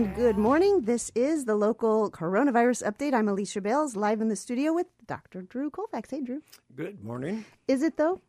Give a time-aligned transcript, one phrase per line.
[0.00, 0.80] and good morning.
[0.82, 3.12] This is the local coronavirus update.
[3.12, 5.42] I'm Alicia Bales, live in the studio with Dr.
[5.42, 6.10] Drew Colfax.
[6.10, 6.40] Hey, Drew.
[6.74, 7.44] Good morning.
[7.68, 8.22] Is it though?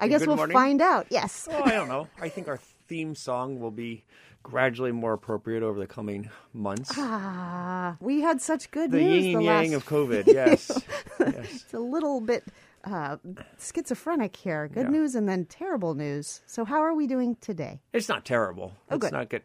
[0.00, 0.54] I guess Good we'll morning.
[0.54, 1.06] find out.
[1.10, 1.46] Yes.
[1.52, 2.08] Oh, I don't know.
[2.20, 2.58] I think our
[2.88, 4.02] theme song will be
[4.42, 6.90] gradually more appropriate over the coming months.
[6.96, 9.00] Ah, we had such good news.
[9.00, 9.24] the news.
[9.24, 10.26] yin the and yang last of COVID.
[10.34, 10.82] Yes.
[11.20, 11.62] yes.
[11.64, 12.42] It's a little bit
[12.84, 13.18] uh,
[13.60, 14.66] schizophrenic here.
[14.66, 14.90] Good Yeah.
[14.90, 16.40] news and then terrible news.
[16.46, 17.80] So, how are we doing today?
[17.92, 18.72] It's not terrible.
[18.90, 19.12] Oh, Let's good.
[19.12, 19.44] not get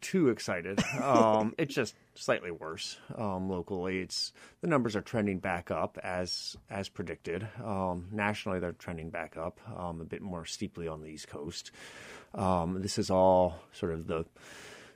[0.00, 0.80] too excited.
[0.98, 4.00] Um, it's just slightly worse um, locally.
[4.00, 7.46] It's the numbers are trending back up as as predicted.
[7.64, 11.70] Um, nationally, they're trending back up um, a bit more steeply on the East Coast.
[12.34, 14.26] Um, this is all sort of the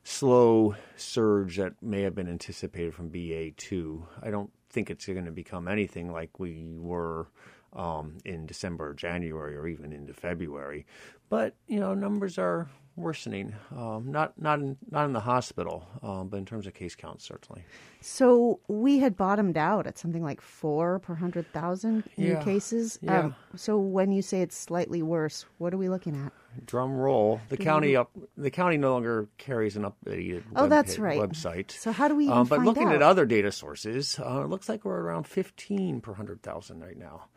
[0.04, 4.02] slow surge that may have been anticipated from BA2.
[4.22, 7.28] I don't think it's going to become anything like we were
[7.74, 10.86] um, in December or January or even into February.
[11.28, 13.54] But, you know, numbers are worsening.
[13.76, 17.24] Um, not, not, in, not in the hospital, um, but in terms of case counts,
[17.24, 17.64] certainly.
[18.00, 22.40] So, we had bottomed out at something like four per 100,000 new Yeah.
[22.42, 22.98] cases.
[23.02, 23.30] Um, Yeah.
[23.56, 26.32] so, when you say it's slightly worse, what are we looking at?
[26.66, 27.40] Drum roll.
[27.48, 28.10] The county up.
[28.36, 31.18] The county no longer carries an updated Oh, web that's right.
[31.18, 31.70] website.
[31.70, 32.94] So, how do we Um, but looking out?
[32.96, 37.28] at other data sources, uh, it looks like we're around 15 per 100,000 right now.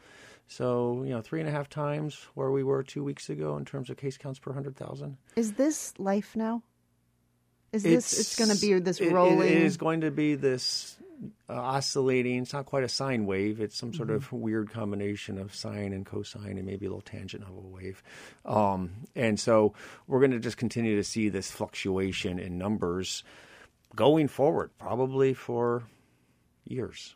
[0.48, 3.66] So, you know, three and a half times where we were two weeks ago in
[3.66, 5.18] terms of case counts per 100,000.
[5.36, 6.62] Is this life now?
[7.72, 9.48] Is this it's going to be this it- rolling?
[9.50, 10.98] It is going to be this
[11.50, 12.44] uh, oscillating.
[12.44, 13.60] It's not quite a sine wave.
[13.60, 14.40] It's some sort of Mm-hmm.
[14.40, 18.04] weird combination of sine and cosine, and maybe a little tangent of a wave.
[18.46, 19.74] Um, and so
[20.08, 23.24] we're going to just continue to see this fluctuation in numbers
[23.96, 25.84] going forward, probably for
[26.66, 27.16] years.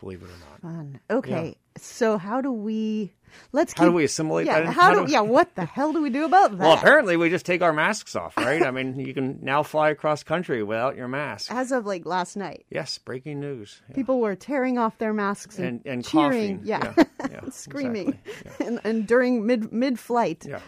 [0.00, 0.60] Believe it or not.
[0.62, 1.00] Fun.
[1.10, 1.56] Okay.
[1.76, 3.12] So how do we?
[3.50, 3.80] Let's keep.
[3.80, 4.72] How do we assimilate yeah, that?
[4.72, 5.10] How, do?
[5.10, 5.22] Yeah.
[5.22, 6.58] What the hell do we do about that?
[6.60, 8.62] Well, apparently we just take our masks off, right?
[8.62, 11.50] I mean, you can now fly across country without your mask.
[11.52, 13.82] As of like last night, Yes, breaking news.
[13.88, 13.96] Yeah.
[13.96, 16.58] people were tearing off their masks and, And- and cheering.
[16.58, 16.60] coughing.
[16.64, 16.94] Yeah.
[16.96, 18.18] Yeah, yeah, Screaming.
[18.24, 18.66] exactly.
[18.68, 20.46] and, and during mid mid flight.
[20.48, 20.60] Yeah.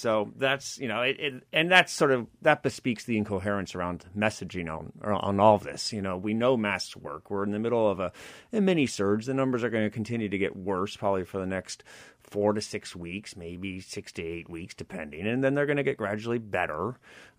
[0.00, 4.04] So that's you know, it, it, and that's sort of that bespeaks the incoherence around
[4.16, 5.92] messaging on on all of this.
[5.92, 7.30] You know, we know masks work.
[7.30, 8.12] We're in the middle of a,
[8.52, 9.26] a mini surge.
[9.26, 11.84] The numbers are going to continue to get worse, probably for the next
[12.22, 15.26] four to six weeks, maybe six to eight weeks, depending.
[15.26, 16.94] And then they're going to get gradually better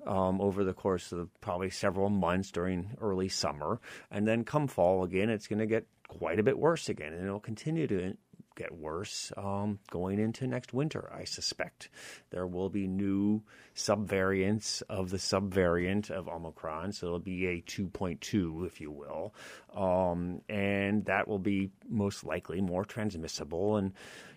[0.06, 3.80] um, over the course of probably several months during early summer,
[4.12, 7.24] and then come fall again, it's going to get quite a bit worse again, and
[7.24, 8.18] it'll continue to
[8.62, 11.12] get worse um, going into next winter.
[11.14, 11.90] I suspect
[12.30, 13.42] there will be new
[13.76, 19.34] subvariants of the subvariant of Omicron, so it'll be a 2.2, if you will,
[19.76, 23.94] um, and that will be most likely more transmissible, and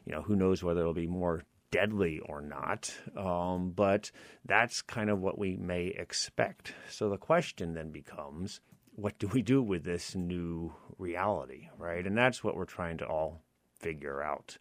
[0.06, 2.94] you know who knows whether it'll be more deadly or not.
[3.16, 4.10] Um, but
[4.44, 6.72] that's kind of what we may expect.
[6.88, 8.60] So the question then becomes.
[8.96, 12.06] What do we do with this new reality, right?
[12.06, 13.43] And that's what we're trying to all
[13.84, 14.56] figure out.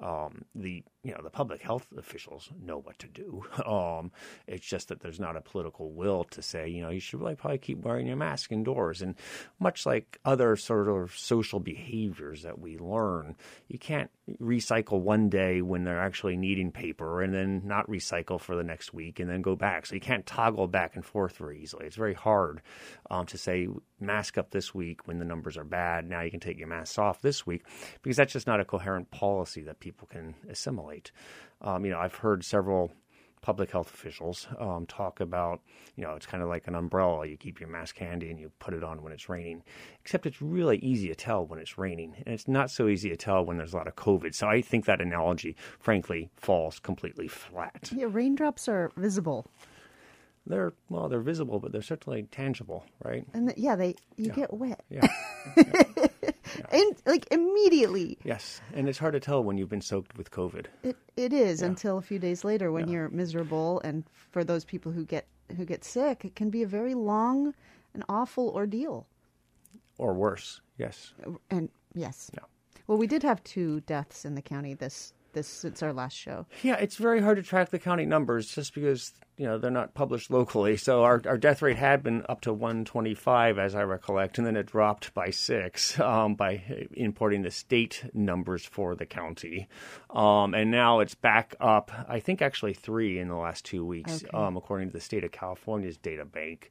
[0.00, 3.42] Um, the you know the public health officials know what to do.
[3.68, 4.12] Um,
[4.46, 7.34] it's just that there's not a political will to say you know you should really
[7.34, 9.02] probably keep wearing your mask indoors.
[9.02, 9.14] And
[9.58, 13.36] much like other sort of social behaviors that we learn,
[13.68, 14.10] you can't
[14.40, 18.92] recycle one day when they're actually needing paper and then not recycle for the next
[18.92, 19.86] week and then go back.
[19.86, 21.86] So you can't toggle back and forth very easily.
[21.86, 22.62] It's very hard
[23.10, 23.68] um, to say
[24.00, 26.08] mask up this week when the numbers are bad.
[26.08, 27.64] Now you can take your masks off this week
[28.02, 30.97] because that's just not a coherent policy that people can assimilate.
[31.60, 32.92] Um, you know, I've heard several
[33.40, 35.60] public health officials um, talk about,
[35.96, 37.24] you know, it's kind of like an umbrella.
[37.26, 39.62] You keep your mask handy and you put it on when it's raining.
[40.00, 43.16] Except it's really easy to tell when it's raining, and it's not so easy to
[43.16, 44.34] tell when there's a lot of COVID.
[44.34, 47.90] So I think that analogy, frankly, falls completely flat.
[47.94, 49.46] Yeah, raindrops are visible,
[50.46, 53.24] They're well, they're visible, but they're certainly tangible, right?
[53.34, 55.06] and th- yeah, they you get wet, Yeah.
[56.70, 58.18] and like immediately.
[58.24, 60.66] yes, and it's hard to tell when you've been soaked with COVID.
[60.82, 64.92] It it is until a few days later when you're miserable, and for those people
[64.92, 65.26] who get
[65.56, 67.54] who get sick, it can be a very long
[67.94, 69.06] and awful ordeal.
[69.96, 71.14] Or worse, yes.
[71.50, 72.44] And yes, Yeah.
[72.86, 76.46] well, we did have two deaths in the county this this since our last show.
[76.62, 79.94] Yeah, it's very hard to track the county numbers just because you know they're not
[79.94, 80.76] published locally.
[80.76, 84.56] So our our death rate had been up to 125, as I recollect, and then
[84.56, 86.62] it dropped by six um, by
[86.92, 89.68] importing the state numbers for the county,
[90.10, 91.92] um, and now it's back up.
[92.08, 94.36] I think actually three in the last two weeks, Okay.
[94.36, 96.70] um, according to the state of California's data bank.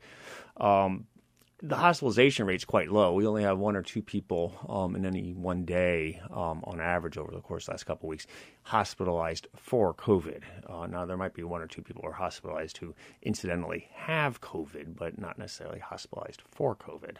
[1.63, 3.13] The hospitalization rate's quite low.
[3.13, 7.17] We only have one or two people um, in any one day, um, on average,
[7.17, 8.27] over the course of the last couple of weeks,
[8.61, 10.43] hospitalized for COVID.
[10.69, 12.93] Uh, now, there might be one or two people who are hospitalized who
[13.23, 17.15] incidentally have COVID, but not necessarily hospitalized for COVID,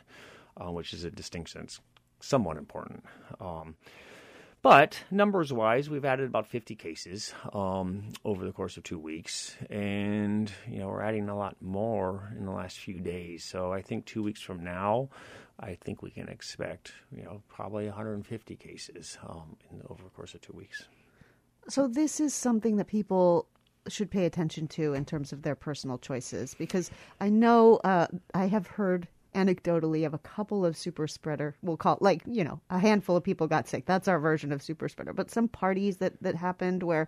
[0.57, 1.81] uh, which is a distinction that's
[2.19, 3.04] somewhat important.
[3.42, 3.75] Um,
[4.68, 9.56] but numbers wise, we've added about 50 cases um, over the course of two weeks.
[9.69, 13.46] And, you know, we're adding a lot more in the last few days.
[13.46, 15.08] So I think two weeks from now,
[15.58, 20.34] I think we can expect, you know, probably 150 cases um, in, over the course
[20.34, 20.84] of two weeks.
[21.69, 23.48] So this is something that people
[23.88, 26.92] should pay attention to in terms of their personal choices because
[27.22, 31.95] I know uh, I have heard anecdotally of a couple of super spreader we'll call
[31.95, 33.86] it like you know a handful of people got sick.
[33.86, 35.13] That's our version of super spreader.
[35.13, 37.07] But some parties that that happened where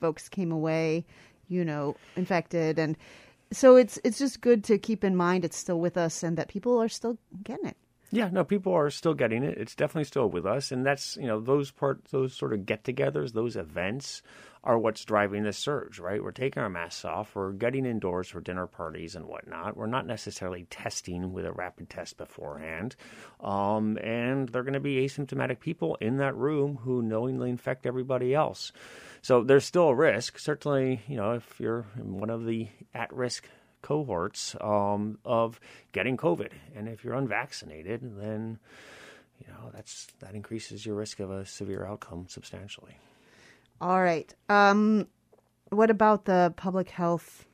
[0.00, 1.06] folks came away
[1.48, 2.78] you know infected.
[2.78, 2.96] And
[3.52, 6.48] so it's it's just good to keep in mind it's still with us and that
[6.48, 7.76] people are still getting it.
[8.10, 9.58] Yeah, no, people are still getting it.
[9.58, 13.32] It's definitely still with us, and that's you know those part those sort of get-togethers,
[13.32, 14.22] those events
[14.64, 16.22] are what's driving this surge, right?
[16.22, 19.76] We're taking our masks off, we're getting indoors for dinner parties and whatnot.
[19.76, 22.96] We're not necessarily testing with a rapid test beforehand,
[23.40, 28.34] um, and they're going to be asymptomatic people in that room who knowingly infect everybody
[28.34, 28.72] else.
[29.22, 30.38] So there's still a risk.
[30.38, 33.48] Certainly, you know, if you're in one of the at-risk
[33.82, 35.60] cohorts um, of
[35.92, 36.50] getting COVID.
[36.74, 38.58] And if you're unvaccinated, then
[39.40, 42.98] you know that's that increases your risk of a severe outcome substantially.
[43.80, 44.32] All right.
[44.48, 45.06] Um,
[45.70, 47.46] what about the public health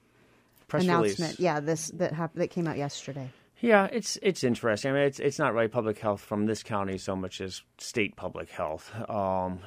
[0.68, 1.18] Press announcement?
[1.18, 1.40] release.
[1.40, 3.30] Yeah, this that hap- that came out yesterday.
[3.60, 4.90] Yeah, it's it's interesting.
[4.90, 8.16] I mean, it's it's not really public health from this county so much as state
[8.16, 8.92] public health.
[9.08, 9.60] Um,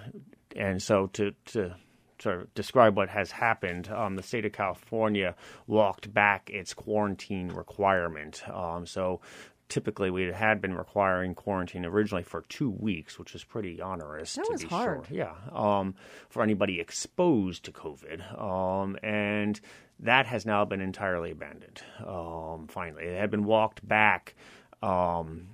[0.56, 1.75] and so to to
[2.19, 5.36] sort of describe what has happened, um, the state of California
[5.68, 8.42] walked back its quarantine requirement.
[8.51, 9.21] Um, so
[9.69, 14.36] typically we had been requiring quarantine originally for two weeks, which was pretty onerous.
[14.36, 15.08] That to was be hard.
[15.08, 15.18] Sure.
[15.18, 15.96] Yeah, um,
[16.30, 19.60] for anybody exposed to COVID, um, and
[20.00, 21.81] that has now been entirely abandoned.
[22.06, 24.36] Um, finally, it had been walked back.
[24.81, 25.48] Um,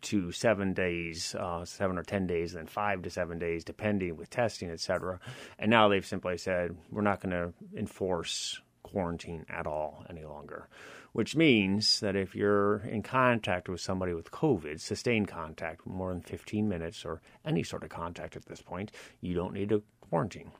[0.00, 4.30] to seven days, uh, seven or ten days, then five to seven days, depending with
[4.30, 5.18] testing, et cetera.
[5.58, 10.68] And now they've simply said we're not going to enforce quarantine at all any longer,
[11.12, 16.22] which means that if you're in contact with somebody with COVID, sustained contact, more than
[16.22, 20.52] 15 minutes or any sort of contact at this point, you don't need to quarantine.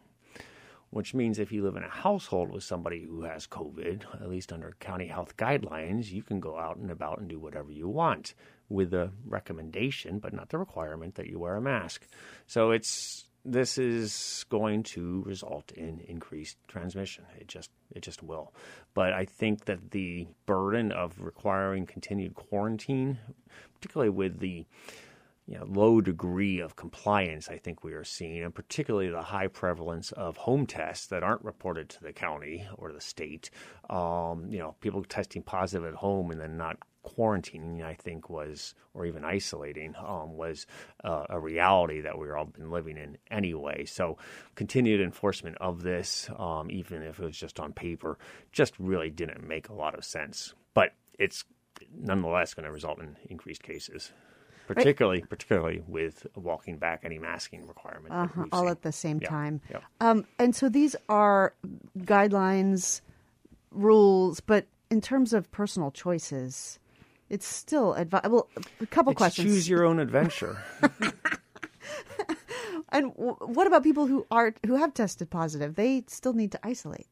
[0.90, 4.52] Which means if you live in a household with somebody who has COVID, at least
[4.52, 8.32] under county health guidelines, you can go out and about and do whatever you want
[8.70, 12.06] with the recommendation, but not the requirement that you wear a mask.
[12.46, 17.24] So it's this is going to result in increased transmission.
[17.38, 18.52] It just it just will.
[18.94, 23.18] But I think that the burden of requiring continued quarantine,
[23.74, 24.66] particularly with the
[25.46, 29.46] you know, low degree of compliance I think we are seeing, and particularly the high
[29.46, 33.48] prevalence of home tests that aren't reported to the county or the state.
[33.88, 38.74] Um, you know, people testing positive at home and then not quarantining, I think, was,
[38.94, 40.66] or even isolating, um, was
[41.04, 43.84] uh, a reality that we've all been living in anyway.
[43.84, 44.18] So,
[44.54, 48.18] continued enforcement of this, um, even if it was just on paper,
[48.52, 50.54] just really didn't make a lot of sense.
[50.74, 51.44] But it's
[51.94, 54.12] nonetheless going to result in increased cases.
[54.66, 58.12] Particularly, particularly with walking back any masking requirement.
[58.12, 58.68] Uh-huh, all seen.
[58.70, 59.60] at the same Yeah, time.
[59.70, 59.78] yeah.
[60.02, 61.54] Um, and so these are
[62.00, 63.00] guidelines,
[63.70, 66.78] rules, but in terms of personal choices,
[67.30, 68.48] it's still advi- Well,
[68.80, 69.46] a couple It's questions.
[69.48, 70.62] choose your own adventure.
[72.90, 75.74] and w- what about people who are who have tested positive?
[75.74, 77.06] They still need to isolate.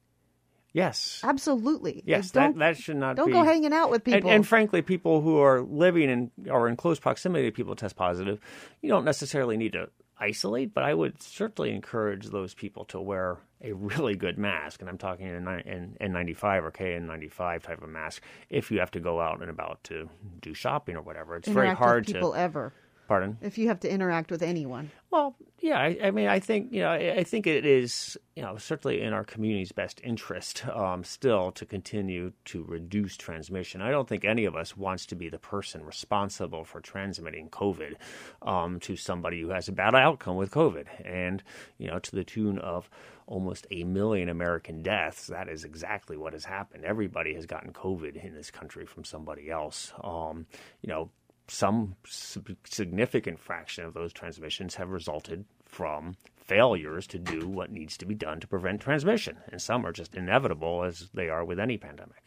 [0.73, 1.21] yes.
[1.25, 2.03] Absolutely.
[2.07, 3.33] Yes, Don't, that, that should not don't be.
[3.33, 4.31] go hanging out with And, people.
[4.31, 7.97] and frankly, people who are living in or in close proximity to people who test
[7.97, 8.39] positive,
[8.83, 13.39] you don't necessarily need to isolate, but I would certainly encourage those people to wear
[13.63, 14.81] a really good mask.
[14.81, 19.01] And I'm talking an N- N95 or KN95 type of mask if you have to
[19.01, 20.09] go out and about to
[20.41, 21.37] do shopping or whatever.
[21.37, 22.39] It's very hard with people to.
[22.39, 22.73] ever.
[23.09, 23.39] Pardon?
[23.41, 24.91] If you have to interact with anyone.
[25.11, 28.43] Well, yeah, I, I mean, I think you know, I, I think it is, you
[28.43, 33.81] know, certainly in our community's best interest, um, still to continue to reduce transmission.
[33.81, 37.95] I don't think any of us wants to be the person responsible for transmitting COVID
[38.43, 41.45] um, to somebody who has a bad outcome with COVID, and
[41.79, 42.91] you know, to the tune of
[43.27, 45.27] almost a million American deaths.
[45.27, 46.85] That is exactly what has happened.
[46.85, 49.93] Everybody has gotten COVID in this country from somebody else.
[50.03, 50.47] Um,
[50.83, 51.11] you know
[51.49, 58.07] some significant fraction of those transmissions have resulted from failures to do what needs to
[58.07, 59.37] be done to prevent transmission.
[59.51, 62.23] And some are just inevitable, as they are with any pandemic.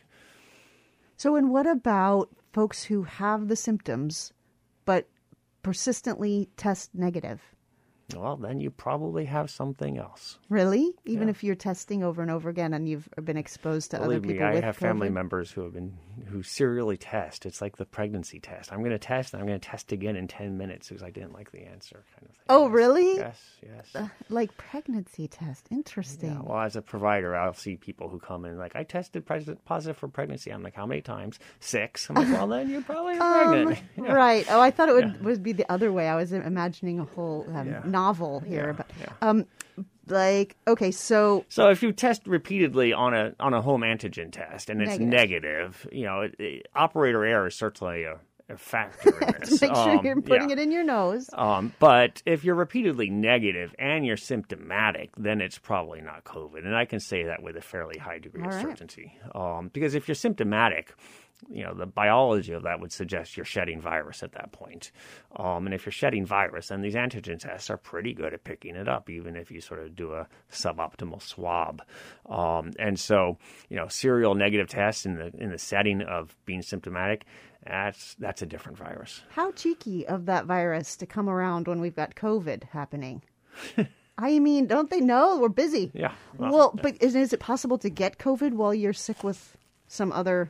[1.17, 4.31] So, and what about folks who have the symptoms
[4.85, 5.07] but
[5.63, 7.41] persistently test negative?
[8.15, 10.39] Well, then you probably have something else.
[10.49, 10.93] Really?
[11.05, 11.31] Even yeah.
[11.31, 14.47] if you're testing over and over again and you've been exposed to Believe other people
[14.47, 14.79] me, I have COVID?
[14.79, 15.93] family members who have been
[16.27, 17.45] who serially test.
[17.45, 18.71] It's like the pregnancy test.
[18.73, 21.11] I'm going to test and I'm going to test again in 10 minutes because I
[21.11, 22.45] didn't like the answer kind of thing.
[22.49, 23.15] Oh, really?
[23.17, 23.87] Yes, yes.
[23.95, 25.67] Uh, like pregnancy test.
[25.71, 26.31] Interesting.
[26.31, 29.25] Yeah, well, as a provider, I'll see people who come in like, I tested
[29.65, 30.51] positive for pregnancy.
[30.51, 31.39] I'm like, how many times?
[31.59, 32.09] Six.
[32.09, 33.79] I'm like, well, then you're probably Um, pregnant.
[33.97, 34.13] Yeah.
[34.13, 34.45] Right.
[34.49, 36.07] Oh, I thought it would, would be the other way.
[36.07, 37.91] I was imagining a whole um.
[37.99, 38.75] Novel here.
[38.77, 38.83] Yeah,
[39.19, 39.45] But, um,
[40.07, 44.69] like, okay, so So if you test repeatedly on a on a home antigen test
[44.69, 45.07] and it's Negative.
[45.09, 48.19] negative, you know, it, it- operator error is certainly a
[48.57, 49.61] factor in this.
[49.61, 50.53] make sure Um, you're putting yeah.
[50.53, 51.29] it in your nose.
[51.33, 56.65] Um, but if you're repeatedly negative and you're symptomatic, then it's probably not COVID.
[56.65, 58.61] And I can say that with a fairly high degree All of right.
[58.63, 59.17] certainty.
[59.35, 60.93] Um, because if you're symptomatic,
[61.49, 64.91] you know, the biology of that would suggest you're shedding virus at that point.
[65.37, 68.75] Um, and if you're shedding virus, then these antigen tests are pretty good at picking
[68.75, 71.81] it up, even if you sort of do a suboptimal swab.
[72.29, 73.37] Um, and so,
[73.69, 77.23] you know, serial negative tests in the in the setting of being symptomatic,
[77.65, 79.21] that's that's a different virus.
[79.31, 83.21] How cheeky of that virus to come around when we've got COVID happening.
[84.17, 85.91] I mean, don't they know we're busy?
[85.93, 86.11] Yeah.
[86.37, 89.55] Well, but is, is it possible to get COVID while you're sick with
[89.87, 90.49] some other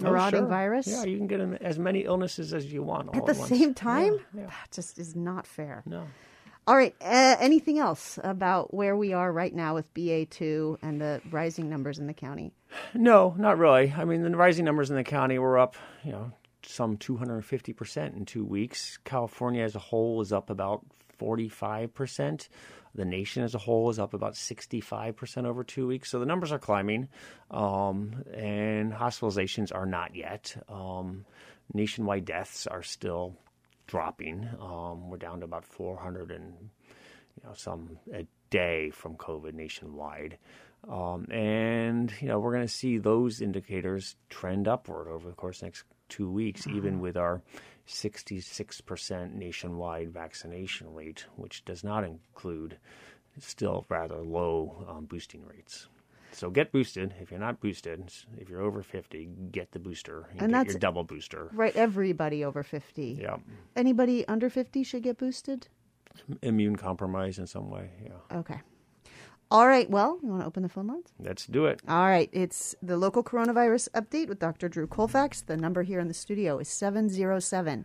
[0.00, 0.48] Oh, marauding sure.
[0.48, 3.48] virus Yeah, you can get as many illnesses as you want all at the once.
[3.48, 4.12] same time?
[4.34, 4.46] Yeah, yeah.
[4.48, 5.82] That just is not fair.
[5.86, 6.06] No.
[6.66, 6.94] All right.
[7.00, 11.98] Uh, anything else about where we are right now with BA2 and the rising numbers
[11.98, 12.52] in the county?
[12.94, 13.92] No, not really.
[13.96, 18.24] I mean, the rising numbers in the county were up, you know, some 250% in
[18.24, 18.98] two weeks.
[19.04, 20.84] California as a whole is up about
[21.20, 22.48] 45%.
[22.94, 26.10] The nation as a whole is up about 65% over two weeks.
[26.10, 27.08] So the numbers are climbing,
[27.50, 30.56] um, and hospitalizations are not yet.
[30.68, 31.26] Um,
[31.74, 33.36] nationwide deaths are still
[33.86, 34.48] dropping.
[34.60, 36.54] Um, we're down to about 400 and
[37.36, 40.38] you know, some a day from COVID nationwide.
[40.88, 45.56] Um, and, you know, we're going to see those indicators trend upward over the course
[45.56, 47.42] of the next two weeks, even with our
[47.88, 52.78] 66% nationwide vaccination rate, which does not include
[53.38, 55.88] still rather low um, boosting rates.
[56.32, 57.14] So get boosted.
[57.20, 60.72] If you're not boosted, if you're over 50, get the booster and, And get that's-
[60.74, 61.48] your double booster.
[61.52, 61.74] Right.
[61.74, 63.18] Everybody over 50.
[63.20, 63.36] Yeah.
[63.74, 65.68] Anybody under 50 should get boosted?
[66.42, 67.90] Immune compromise in some way.
[68.04, 68.38] Yeah.
[68.38, 68.60] Okay.
[69.50, 69.88] All right.
[69.88, 71.12] Well, you want to open the phone lines?
[71.20, 71.80] Let's do it.
[71.88, 72.28] All right.
[72.32, 74.68] It's the local coronavirus update with Dr.
[74.68, 75.42] Drew Colfax.
[75.42, 77.84] The number here in the studio is 707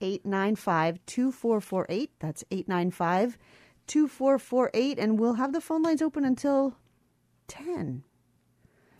[0.00, 2.10] 895 2448.
[2.18, 3.38] That's 895
[3.86, 4.98] 2448.
[4.98, 6.76] And we'll have the phone lines open until
[7.48, 8.04] 10.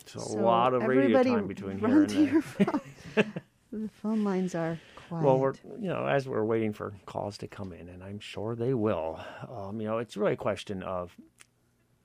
[0.01, 2.43] It's a So lot of radio time between here and there.
[3.73, 4.79] the phone lines are
[5.09, 5.25] quiet.
[5.25, 8.55] Well, we're you know as we're waiting for calls to come in, and I'm sure
[8.55, 9.21] they will.
[9.49, 11.15] Um, you know, it's really a question of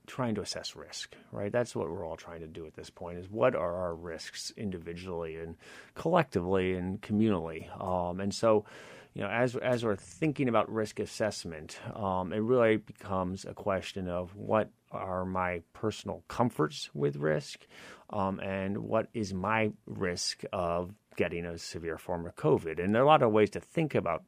[0.07, 1.51] trying to assess risk, right?
[1.51, 4.51] That's what we're all trying to do at this point: is what are our risks
[4.57, 5.55] individually and
[5.93, 7.69] collectively and communally?
[7.81, 8.65] Um, and so,
[9.13, 14.07] you know, as as we're thinking about risk assessment, um, it really becomes a question
[14.07, 17.67] of what are my personal comforts with risk,
[18.09, 22.81] um, and what is my risk of getting a severe form of COVID.
[22.81, 24.23] And there are a lot of ways to think about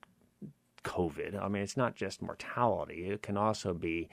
[0.83, 1.41] COVID.
[1.41, 3.09] I mean, it's not just mortality.
[3.09, 4.09] It can also be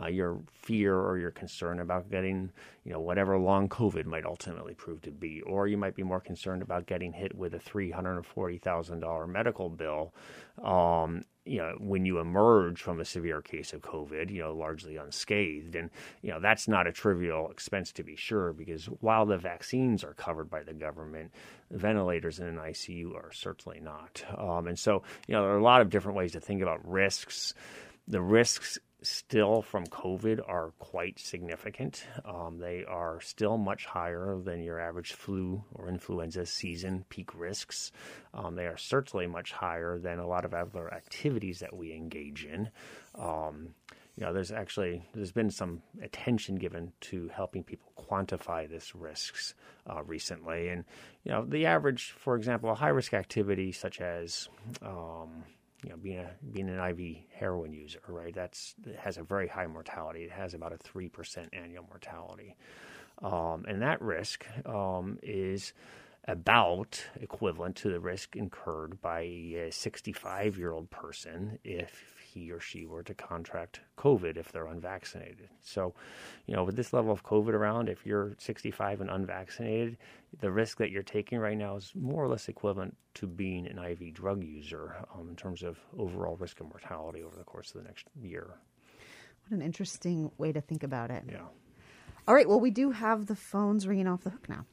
[0.00, 2.50] uh, your fear or your concern about getting,
[2.84, 5.40] you know, whatever long COVID might ultimately prove to be.
[5.42, 10.14] Or you might be more concerned about getting hit with a $340,000 medical bill,
[10.62, 14.96] um, you know, when you emerge from a severe case of COVID, you know, largely
[14.96, 15.74] unscathed.
[15.74, 15.90] And,
[16.22, 20.14] you know, that's not a trivial expense to be sure, because while the vaccines are
[20.14, 21.32] covered by the government,
[21.70, 24.22] ventilators in an ICU are certainly not.
[24.36, 26.86] Um, and so, you know, there are a lot of different ways to think about
[26.86, 27.54] risks.
[28.06, 32.04] The risks still from COVID are quite significant.
[32.24, 37.92] Um, they are still much higher than your average flu or influenza season peak risks.
[38.34, 42.44] Um, they are certainly much higher than a lot of other activities that we engage
[42.44, 42.70] in.
[43.14, 43.74] Um,
[44.16, 49.54] you know, there's actually there's been some attention given to helping people quantify this risks
[49.88, 50.84] uh, recently, and
[51.22, 54.48] you know, the average, for example, a high risk activity such as
[54.82, 55.44] um,
[56.02, 58.34] being a being an IV heroin user, right?
[58.34, 60.24] That's has a very high mortality.
[60.24, 62.56] It has about a three percent annual mortality,
[63.22, 65.72] um, and that risk um, is
[66.26, 72.60] about equivalent to the risk incurred by a 65 year old person if he or
[72.60, 75.48] she were to contract COVID if they're unvaccinated.
[75.62, 75.94] So,
[76.46, 79.96] you know, with this level of COVID around, if you're 65 and unvaccinated,
[80.40, 83.78] the risk that you're taking right now is more or less equivalent to being an
[83.78, 87.82] IV drug user um, in terms of overall risk of mortality over the course of
[87.82, 88.46] the next year.
[89.48, 91.24] What an interesting way to think about it.
[91.28, 91.42] Yeah.
[92.26, 92.48] All right.
[92.48, 94.66] Well, we do have the phones ringing off the hook now.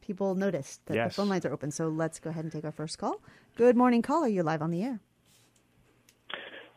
[0.00, 1.10] People noticed that Yes.
[1.14, 3.20] the phone lines are open, so let's go ahead and take our first call.
[3.56, 4.28] Good morning, caller.
[4.28, 5.00] You're live on the air.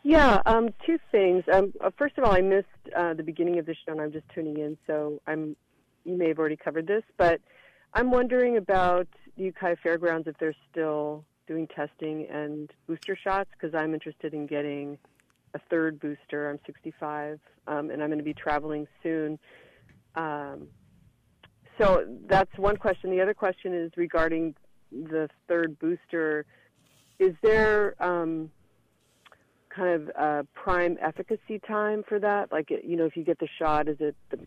[0.08, 1.42] Yeah, um, two things.
[1.52, 4.12] Um, uh, first of all, I missed uh, the beginning of the show, and I'm
[4.12, 5.56] just tuning in, so I'm.
[6.04, 7.40] You may have already covered this, but
[7.92, 13.74] I'm wondering about the Ukiah Fairgrounds if they're still doing testing and booster shots because
[13.74, 14.96] I'm interested in getting
[15.54, 16.50] a third booster.
[16.50, 19.40] I'm 65, um, and I'm going to be traveling soon.
[20.14, 20.68] Um,
[21.78, 23.10] so that's one question.
[23.10, 24.54] The other question is regarding
[24.92, 26.46] the third booster.
[27.18, 28.52] Is there um,
[29.76, 32.50] kind of a prime efficacy time for that?
[32.50, 34.38] Like, you know, if you get the shot, is it the,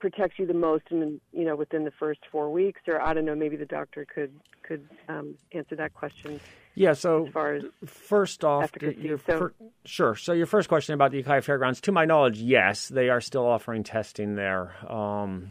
[0.00, 3.24] protects you the most in you know within the first four weeks, or I don't
[3.24, 6.40] know, maybe the doctor could could um, answer that question
[6.74, 8.70] Yeah, so as far as First off,
[9.26, 9.50] So-
[9.84, 10.14] sure.
[10.14, 13.46] So your first question about the Ukiah Fairgrounds, to my knowledge, yes, they are still
[13.46, 14.74] offering testing there.
[14.90, 15.50] Um,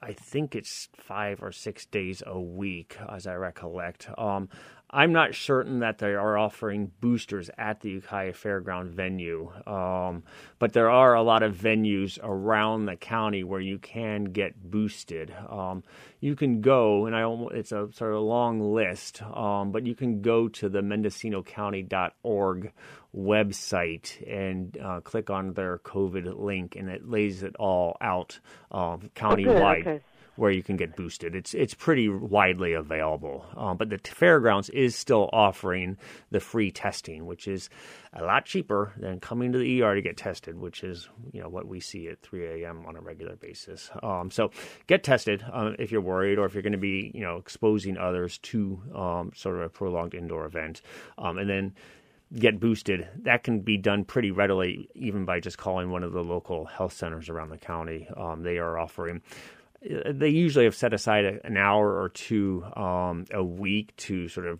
[0.00, 4.08] I think it's five or six days a week, as I recollect.
[4.16, 4.48] Um,
[4.90, 10.22] I'm not certain that they are offering boosters at the Ukiah Fairground venue, um,
[10.58, 15.34] but there are a lot of venues around the county where you can get boosted.
[15.50, 15.84] Um,
[16.20, 19.86] you can go, and I almo- it's a sort of a long list, um, but
[19.86, 22.72] you can go to the MendocinoCounty.org
[23.14, 28.40] website and uh, click on their COVID link, and it lays it all out
[28.70, 30.00] um, countywide okay.
[30.38, 31.34] Where you can get boosted.
[31.34, 35.96] It's it's pretty widely available, um, but the fairgrounds is still offering
[36.30, 37.68] the free testing, which is
[38.12, 41.48] a lot cheaper than coming to the ER to get tested, which is you know
[41.48, 42.84] what we see at 3 a.m.
[42.86, 43.90] on a regular basis.
[44.00, 44.52] Um, so
[44.86, 47.98] get tested uh, if you're worried or if you're going to be you know exposing
[47.98, 50.82] others to um, sort of a prolonged indoor event,
[51.18, 51.74] um, and then
[52.38, 56.22] get boosted, that can be done pretty readily, even by just calling one of the
[56.22, 58.06] local health centers around the county.
[58.16, 59.22] Um, they are offering.
[59.80, 64.46] They usually have set aside a, an hour or two um, a week to sort
[64.46, 64.58] of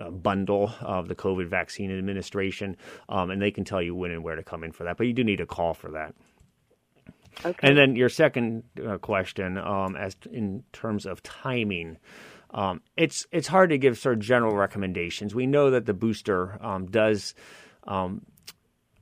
[0.00, 2.76] uh, bundle of the COVID vaccine administration,
[3.08, 4.96] um, and they can tell you when and where to come in for that.
[4.96, 6.14] But you do need a call for that.
[7.44, 7.68] okay.
[7.68, 11.98] And then your second uh, question, um, as t- in terms of timing,
[12.50, 15.34] um, it's it's hard to give sort of general recommendations.
[15.34, 17.34] We know that the booster um, does.
[17.86, 18.22] Um,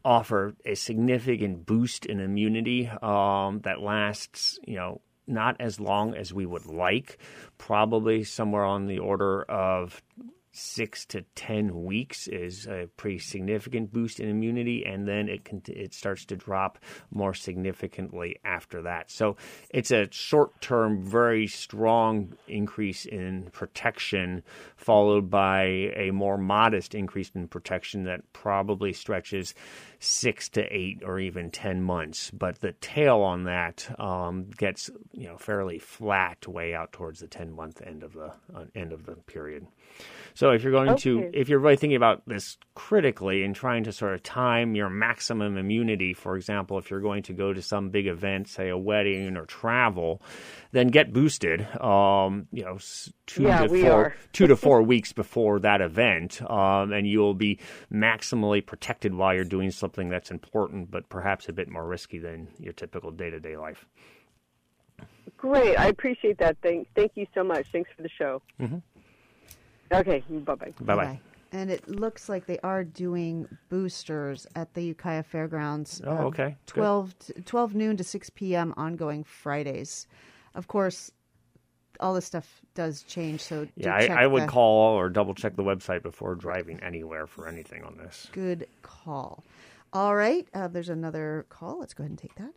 [0.04, 6.32] offer a significant boost in immunity um, that lasts, you know, not as long as
[6.32, 7.18] we would like,
[7.58, 10.02] probably somewhere on the order of
[10.52, 15.62] six to ten weeks is a pretty significant boost in immunity, and then it can,
[15.66, 16.78] it starts to drop
[17.10, 19.10] more significantly after that.
[19.10, 19.36] So
[19.70, 24.42] it's a short term, very strong increase in protection,
[24.76, 25.62] followed by
[25.96, 29.54] a more modest increase in protection that probably stretches
[30.00, 32.30] six to eight or even ten months.
[32.30, 37.26] But the tail on that um, gets you know fairly flat way out towards the
[37.26, 39.66] ten month end of the uh, end of the period.
[40.34, 43.92] So if you're going to, if you're really thinking about this critically and trying to
[43.92, 47.90] sort of time your maximum immunity, for example, if you're going to go to some
[47.90, 50.20] big event, say a wedding or travel,
[50.72, 51.62] then get boosted.
[51.80, 52.78] Um, you know,
[53.26, 57.60] two Yeah, to four, two to four weeks before that event, um, and you'll be
[57.92, 62.48] maximally protected while you're doing something that's important, but perhaps a bit more risky than
[62.58, 63.86] your typical day to day life.
[65.36, 66.56] Great, I appreciate that.
[66.62, 67.66] Thank thank you so much.
[67.72, 68.42] Thanks for the show.
[68.60, 68.78] Mm-hmm.
[69.92, 70.72] Okay, bye bye.
[70.80, 71.20] Bye bye.
[71.54, 76.00] And it looks like they are doing boosters at the Ukiah Fairgrounds.
[76.06, 76.56] Oh, um, okay.
[76.66, 76.74] Good.
[76.74, 78.72] 12, t- 12 noon to 6 p.m.
[78.78, 80.06] ongoing Fridays.
[80.54, 81.10] Of course,
[82.00, 85.10] all this stuff does change, so do Yeah, I, check I would the- call or
[85.10, 88.28] double check the website before driving anywhere for anything on this.
[88.32, 89.44] Good call.
[89.92, 91.80] All right, uh, there's another call.
[91.80, 92.52] Let's go ahead and take that.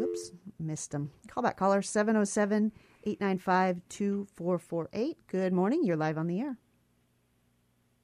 [0.00, 1.12] Oops, missed them.
[1.28, 2.72] Callback caller 707
[3.04, 5.16] 895 2448.
[5.28, 5.84] Good morning.
[5.84, 6.56] You're live on the air.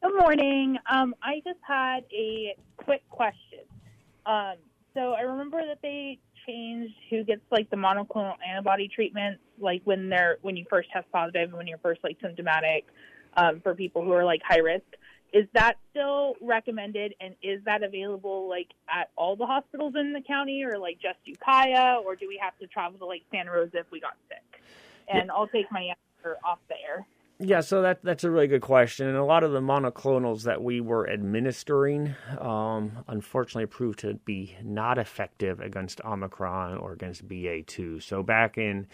[0.03, 0.79] Good morning.
[0.91, 3.61] Um, I just had a quick question.
[4.27, 4.55] Um,
[4.95, 10.09] so I remember that they changed who gets like the monoclonal antibody treatment, like when
[10.09, 12.87] they're when you first test positive and when you're first like symptomatic,
[13.37, 14.85] um, for people who are like high risk.
[15.33, 20.23] Is that still recommended, and is that available like at all the hospitals in the
[20.23, 23.79] county, or like just Ukiah, or do we have to travel to like Santa Rosa
[23.79, 24.60] if we got sick?
[25.13, 27.07] And I'll take my answer off the air.
[27.43, 30.63] Yeah, so that that's a really good question, and a lot of the monoclonals that
[30.63, 37.63] we were administering, um, unfortunately, proved to be not effective against Omicron or against BA
[37.63, 37.99] two.
[38.01, 38.89] So back in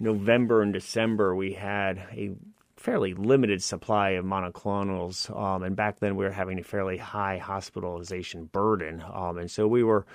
[0.00, 2.30] November and December, we had a
[2.78, 7.36] fairly limited supply of monoclonals, um, and back then we were having a fairly high
[7.36, 10.06] hospitalization burden, um, and so we were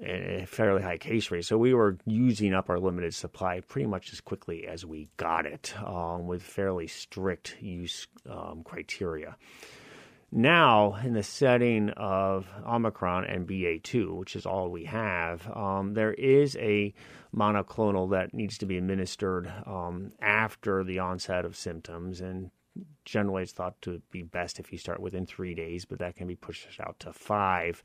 [0.00, 1.44] a fairly high case rate.
[1.44, 5.46] So we were using up our limited supply pretty much as quickly as we got
[5.46, 9.36] it um, with fairly strict use um, criteria.
[10.34, 16.14] Now, in the setting of Omicron and BA2, which is all we have, um, there
[16.14, 16.94] is a
[17.36, 22.22] monoclonal that needs to be administered um, after the onset of symptoms.
[22.22, 22.50] And
[23.04, 26.26] generally, it's thought to be best if you start within three days, but that can
[26.26, 27.82] be pushed out to five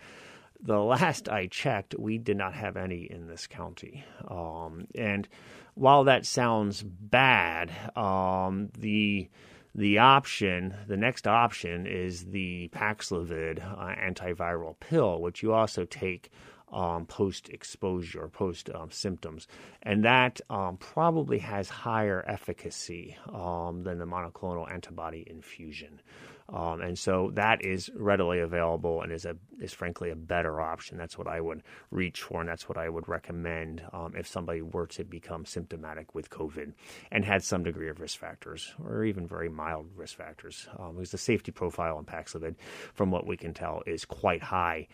[0.61, 4.03] the last I checked, we did not have any in this county.
[4.27, 5.27] Um, and
[5.75, 9.29] while that sounds bad, um, the
[9.75, 16.31] the option, the next option is the Paxlovid uh, antiviral pill, which you also take
[16.71, 19.47] um, post exposure, post um, symptoms.
[19.83, 26.01] And that um, probably has higher efficacy um, than the monoclonal antibody infusion.
[26.49, 30.97] Um, and so that is readily available and is a is frankly a better option.
[30.97, 34.61] That's what I would reach for, and that's what I would recommend um, if somebody
[34.61, 36.73] were to become symptomatic with COVID
[37.11, 40.69] and had some degree of risk factors or even very mild risk factors.
[40.79, 42.55] Um, because the safety profile on Paxlovid,
[42.93, 44.87] from what we can tell, is quite high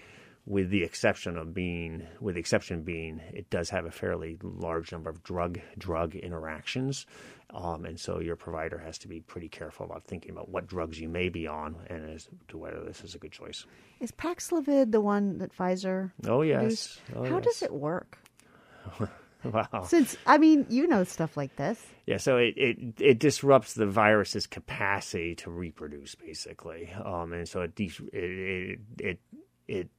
[0.45, 4.91] with the exception of being with the exception being it does have a fairly large
[4.91, 7.05] number of drug drug interactions
[7.53, 10.99] um, and so your provider has to be pretty careful about thinking about what drugs
[10.99, 13.65] you may be on and as to whether this is a good choice.
[13.99, 16.99] Is Paxlovid the one that Pfizer oh yes.
[17.15, 17.45] oh, how yes.
[17.45, 18.17] does it work?
[19.43, 19.83] Wow.
[19.85, 21.85] Since I mean you know stuff like this.
[22.05, 27.61] Yeah, so it, it, it disrupts the virus's capacity to reproduce, basically, um, and so
[27.61, 29.19] it, de- it it
[29.67, 29.89] it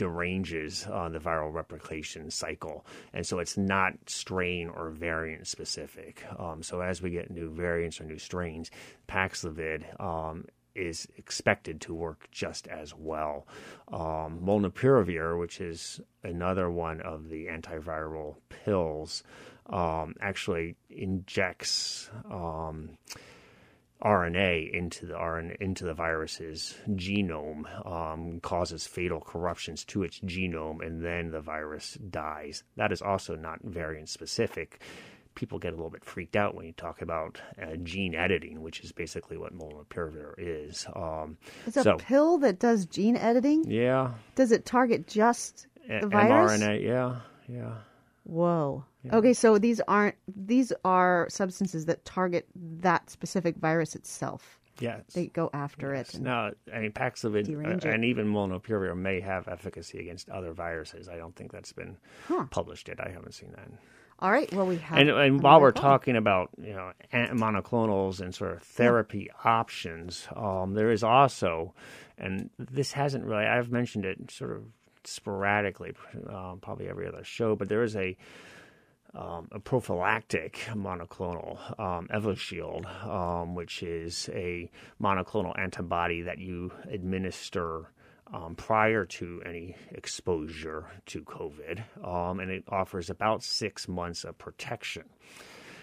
[0.00, 2.86] deranges uh, the viral replication cycle.
[3.12, 6.24] And so it's not strain or variant specific.
[6.38, 8.70] Um, so as we get new variants or new strains,
[9.06, 13.46] Paxlovid um, is expected to work just as well.
[13.92, 19.22] Um, Molnupiravir, which is another one of the antiviral pills,
[19.66, 22.96] um, actually injects um,
[24.02, 30.84] RNA into the RNA into the virus's genome, um, causes fatal corruptions to its genome,
[30.84, 32.64] and then the virus dies.
[32.76, 34.80] That is also not variant specific.
[35.34, 38.80] People get a little bit freaked out when you talk about uh, gene editing, which
[38.80, 40.86] is basically what molnupiravir is.
[40.96, 41.36] Um,
[41.66, 43.70] it's a so, pill that does gene editing.
[43.70, 44.14] Yeah.
[44.34, 46.60] Does it target just the virus?
[46.60, 46.82] mRNA.
[46.82, 47.20] Yeah.
[47.48, 47.74] Yeah.
[48.24, 48.84] Whoa.
[49.02, 49.16] Yeah.
[49.16, 54.58] Okay, so these aren't these are substances that target that specific virus itself.
[54.78, 55.02] Yes.
[55.12, 56.10] They go after yes.
[56.10, 56.14] it.
[56.16, 57.48] And no, I mean Paxlovid
[57.84, 61.08] uh, and even molnupiravir may have efficacy against other viruses.
[61.08, 61.96] I don't think that's been
[62.28, 62.46] huh.
[62.50, 62.98] published yet.
[63.00, 63.68] I haven't seen that.
[64.20, 64.52] All right.
[64.52, 64.98] Well, we have.
[64.98, 69.50] And, and while we're talking about you know monoclonals and sort of therapy yeah.
[69.50, 71.74] options, um, there is also,
[72.18, 73.44] and this hasn't really.
[73.46, 74.64] I've mentioned it sort of
[75.04, 75.94] sporadically,
[76.28, 78.16] um, probably every other show, but there is a
[79.14, 84.70] um, a prophylactic monoclonal um, Evusheld, um, which is a
[85.02, 87.90] monoclonal antibody that you administer
[88.32, 94.38] um, prior to any exposure to COVID, um, and it offers about six months of
[94.38, 95.04] protection.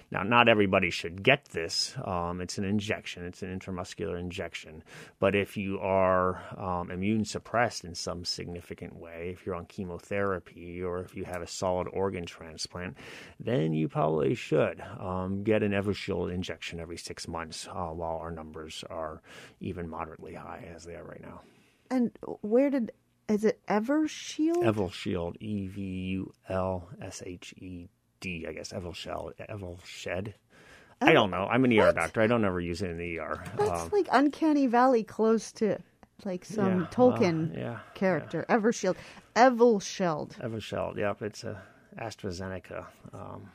[0.10, 1.94] Now, not everybody should get this.
[2.04, 4.84] Um, it's an injection, it's an intramuscular injection.
[5.20, 10.82] But if you are um, immune suppressed in some significant way, if you're on chemotherapy
[10.82, 12.96] or if you have a solid organ transplant,
[13.40, 18.32] then you probably should um, get an Evusheld injection every six months uh, while our
[18.32, 19.22] numbers are
[19.60, 21.42] even moderately high as they are right now.
[21.90, 22.92] And where did
[23.28, 24.64] is it Evusheld?
[24.64, 30.34] Evusheld, E V U L S H E D, I guess, Evusheld, Evelshed.
[31.02, 31.48] Oh, I don't know.
[31.50, 31.96] I'm an ER what?
[31.96, 32.22] doctor.
[32.22, 33.44] I don't ever use it in the ER.
[33.56, 35.78] That's um, like Uncanny Valley close to
[36.26, 38.46] like some yeah, Tolkien well, yeah, character.
[38.50, 38.58] Yeah.
[38.58, 38.96] Evershield.
[39.36, 40.36] Evusheld.
[40.40, 41.22] Evusheld, yep.
[41.22, 41.62] It's a
[42.00, 43.50] AstraZeneca um,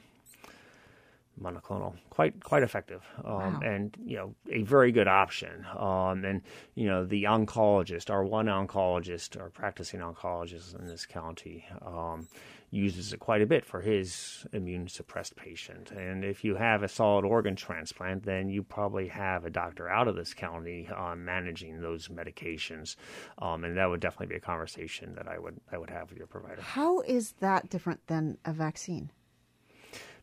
[1.40, 3.60] monoclonal, quite quite effective, um, wow.
[3.64, 5.66] and you know a very good option.
[5.76, 6.42] Um, and
[6.74, 12.28] you know the oncologist, our one oncologist, our practicing oncologist in this county, um,
[12.70, 15.90] uses it quite a bit for his immune suppressed patient.
[15.90, 20.08] And if you have a solid organ transplant, then you probably have a doctor out
[20.08, 22.96] of this county um, managing those medications,
[23.38, 26.18] um, and that would definitely be a conversation that I would I would have with
[26.18, 26.60] your provider.
[26.60, 29.10] How is that different than a vaccine?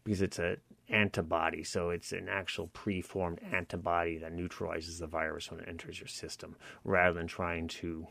[0.10, 0.58] because it's a
[0.90, 6.08] antibody, so it's an actual preformed antibody that neutralizes the virus when it enters your
[6.08, 8.08] system, rather than trying to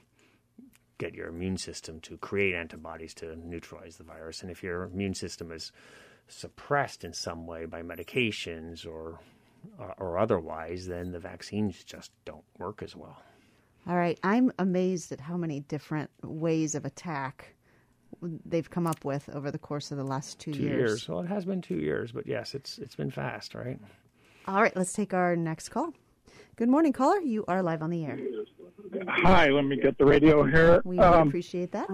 [0.99, 4.43] get your immune system to create antibodies to neutralize the virus.
[4.43, 5.73] And if your immune system is
[6.27, 9.21] suppressed in some way by medications or
[9.81, 13.21] uh, or otherwise, then the vaccines just don't work as well.
[13.89, 17.57] All right, I'm amazed at how many different ways of attack
[18.23, 20.73] they've come up with over the course of the last two, two years.
[20.73, 21.09] years.
[21.09, 23.79] Well, it has been two years, but yes, it's it's been fast, right?
[24.47, 25.93] All right, let's take our next call.
[26.57, 27.21] Good morning, caller.
[27.21, 28.19] You are live on the air.
[29.07, 30.81] Hi, let me get the radio here.
[30.85, 31.89] We um, appreciate that.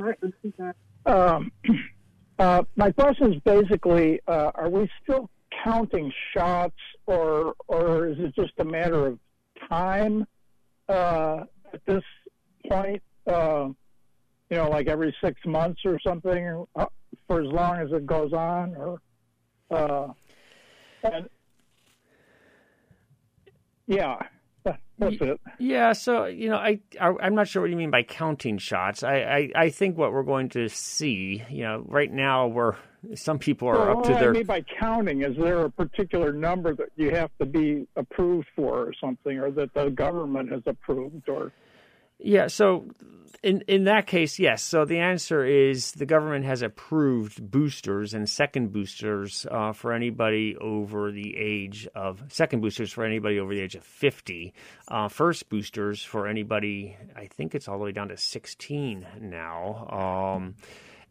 [1.07, 1.53] Um,
[2.39, 5.31] uh, my question is basically: uh, Are we still
[5.63, 9.19] counting shots, or or is it just a matter of
[9.69, 10.27] time
[10.89, 12.05] uh, at this
[12.69, 13.03] point?
[14.55, 16.87] You know, like every six months or something, uh,
[17.27, 19.01] for as long as it goes on, or
[19.69, 20.13] uh,
[21.03, 21.29] and
[23.89, 24.17] yeah.
[24.65, 25.41] That's it.
[25.59, 29.03] Yeah, so you know, I, I am not sure what you mean by counting shots.
[29.03, 32.77] I, I, I think what we're going to see, you know, right now we're
[33.15, 34.31] some people are well, up to what their.
[34.31, 38.47] I mean by counting is there a particular number that you have to be approved
[38.55, 41.51] for, or something, or that the government has approved, or
[42.19, 42.89] yeah, so
[43.45, 44.63] in in that case, yes.
[44.63, 50.57] So the answer is the government has approved boosters and second boosters uh, for anybody
[50.57, 54.55] over the age of second boosters for anybody over the age of fifty.
[54.89, 60.37] Uh, first boosters for anybody, I think it's all the way down to sixteen now.
[60.37, 60.55] Um,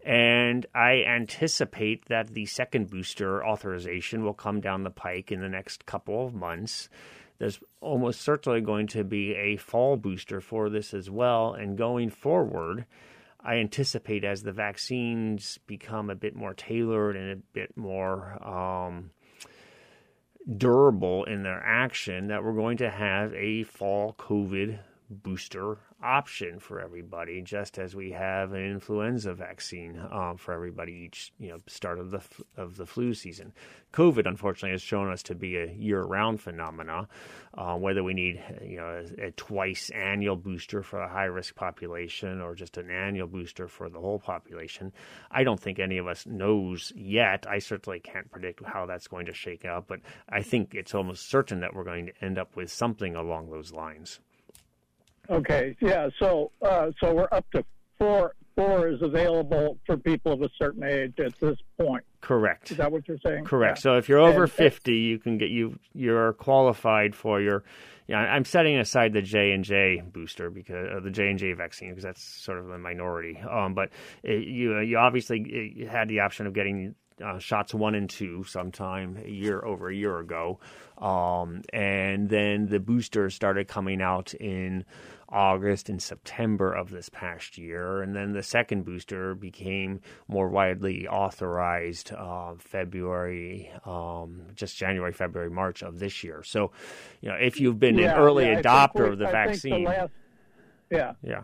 [0.04, 5.50] and I anticipate that the second booster authorization will come down the pike in the
[5.50, 6.90] next couple of months
[7.40, 11.54] there's almost certainly going to be a fall booster for this as well.
[11.54, 12.86] And going forward,
[13.40, 19.12] I anticipate as the vaccines become a bit more tailored and a bit more um,
[20.58, 26.80] durable in their action, that we're going to have a fall COVID booster option for
[26.80, 32.00] everybody, just as we have an influenza vaccine um, for everybody each you know start
[32.00, 32.22] of the
[32.58, 33.54] of the flu season.
[33.94, 37.08] COVID, unfortunately, has shown us to be a year-round phenomena.
[37.56, 42.42] Uh, whether we need you know a, a twice annual booster for a high-risk population
[42.42, 44.92] or just an annual booster for the whole population,
[45.32, 47.46] I don't think any of us knows yet.
[47.48, 51.30] I certainly can't predict how that's going to shake out, but I think it's almost
[51.30, 54.20] certain that we're going to end up with something along those lines.
[55.30, 56.10] Okay, yeah.
[56.20, 57.64] So, uh, so we're up to
[57.98, 58.36] four.
[58.56, 62.04] Four is available for people of a certain age at this point.
[62.22, 62.70] Correct.
[62.70, 63.46] Is that what you're saying?
[63.46, 63.80] Correct.
[63.80, 63.82] Yeah.
[63.82, 67.64] So if you're over and, 50, you can get you you're qualified for your.
[68.08, 71.54] Yeah, I'm setting aside the J and J booster because uh, the J and J
[71.54, 73.40] vaccine because that's sort of a minority.
[73.40, 73.90] Um, but
[74.22, 79.18] it, you you obviously had the option of getting uh, shots one and two sometime
[79.24, 80.60] a year over a year ago,
[80.98, 84.86] um, and then the boosters started coming out in
[85.30, 91.08] August and September of this past year, and then the second booster became more widely
[91.08, 96.44] authorized uh, February, um, just January, February, March of this year.
[96.44, 96.72] So,
[97.22, 99.86] you know, if you've been yeah, an early yeah, adopter we, of the I vaccine,
[99.86, 100.12] the last,
[100.92, 101.42] yeah, yeah.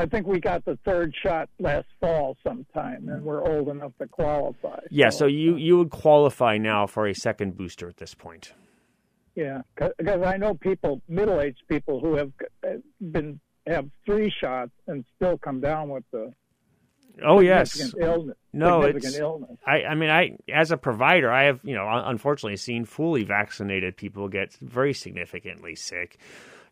[0.00, 4.06] I think we got the third shot last fall sometime, and we're old enough to
[4.06, 4.80] qualify.
[4.90, 8.54] Yeah, so, so you you would qualify now for a second booster at this point.
[9.34, 12.32] Yeah, because I know people, middle-aged people, who have
[12.66, 16.32] uh, been have three shots and still come down with the
[17.24, 18.36] oh yes illness.
[18.52, 19.58] No, it's illness.
[19.66, 23.96] I I mean I as a provider I have you know unfortunately seen fully vaccinated
[23.96, 26.18] people get very significantly sick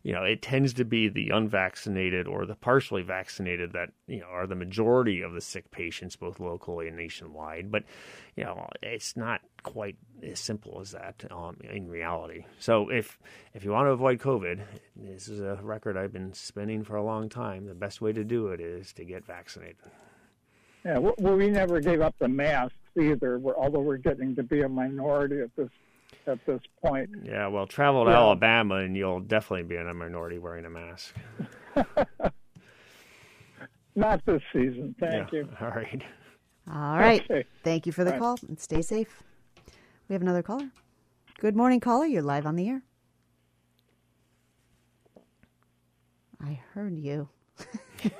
[0.01, 4.27] you know, it tends to be the unvaccinated or the partially vaccinated that, you know,
[4.27, 7.69] are the majority of the sick patients, both locally and nationwide.
[7.69, 7.83] But,
[8.37, 12.45] you know, it's not quite as simple as that um, in reality.
[12.59, 13.19] So if
[13.53, 14.61] if you want to avoid COVID,
[14.95, 17.65] this is a record I've been spinning for a long time.
[17.65, 19.77] The best way to do it is to get vaccinated.
[20.85, 23.41] Yeah, well, we never gave up the masks either.
[23.57, 25.69] Although we're getting to be a minority at this
[26.27, 27.09] at this point.
[27.23, 28.17] Yeah, well, travel to yeah.
[28.17, 31.15] Alabama and you'll definitely be in a minority wearing a mask.
[33.95, 34.95] Not this season.
[34.99, 35.39] Thank yeah.
[35.39, 35.49] you.
[35.61, 36.01] All right.
[36.71, 37.21] All right.
[37.29, 37.45] Okay.
[37.63, 39.23] Thank you for the call and stay safe.
[40.07, 40.69] We have another caller.
[41.39, 42.05] Good morning, caller.
[42.05, 42.81] You're live on the air.
[46.41, 47.27] I heard you.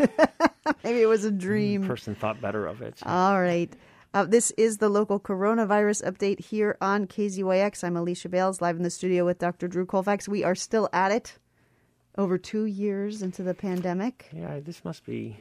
[0.84, 1.82] Maybe it was a mm, dream.
[1.82, 2.99] The person thought better of it.
[3.06, 3.71] All right.
[4.13, 7.83] Uh, this is the local coronavirus update here on KZYX.
[7.83, 9.67] I'm Alicia Bales, live in the studio with Dr.
[9.67, 10.27] Drew Colfax.
[10.27, 11.37] We are still at it
[12.17, 14.27] over two years into the pandemic.
[14.33, 15.37] Yeah, this must be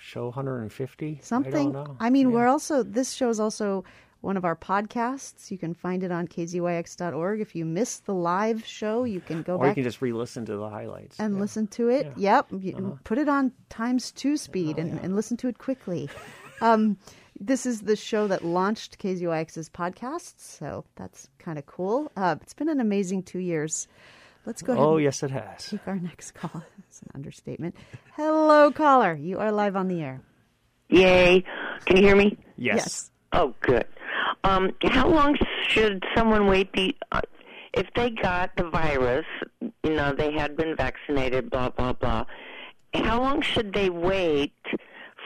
[0.00, 1.18] show 150.
[1.22, 1.76] Something.
[1.76, 2.34] I, I mean, yeah.
[2.34, 3.84] we're also this show is also
[4.20, 5.50] one of our podcasts.
[5.50, 7.40] You can find it on kzyx.org.
[7.40, 10.44] If you missed the live show, you can go or back you can just re-listen
[10.46, 11.18] to the highlights.
[11.18, 11.40] and Yeah.
[11.40, 12.12] listen to it.
[12.16, 12.46] Yep.
[12.60, 16.08] You Put it on times two speed and, and listen to it quickly.
[16.60, 16.96] Um,
[17.40, 22.10] this is the show that launched KZYX's podcasts, so that's kind of cool.
[22.16, 23.86] Uh, it's been an amazing two years.
[24.46, 25.66] Let's go ahead Oh and yes, it has.
[25.66, 26.62] take our next call.
[26.78, 27.74] It's an understatement.
[28.16, 29.14] Hello, caller.
[29.14, 30.20] You are live on the air.
[30.88, 31.44] Yay.
[31.84, 32.36] Can you hear me?
[32.56, 32.76] Yes.
[32.76, 33.10] Yes.
[33.32, 33.84] Oh, good.
[34.44, 35.36] Um, how long
[35.68, 37.20] should someone wait be, uh,
[37.74, 39.26] if they got the virus,
[39.60, 42.24] you know, they had been vaccinated, blah, blah, blah,
[42.94, 44.54] how long should they wait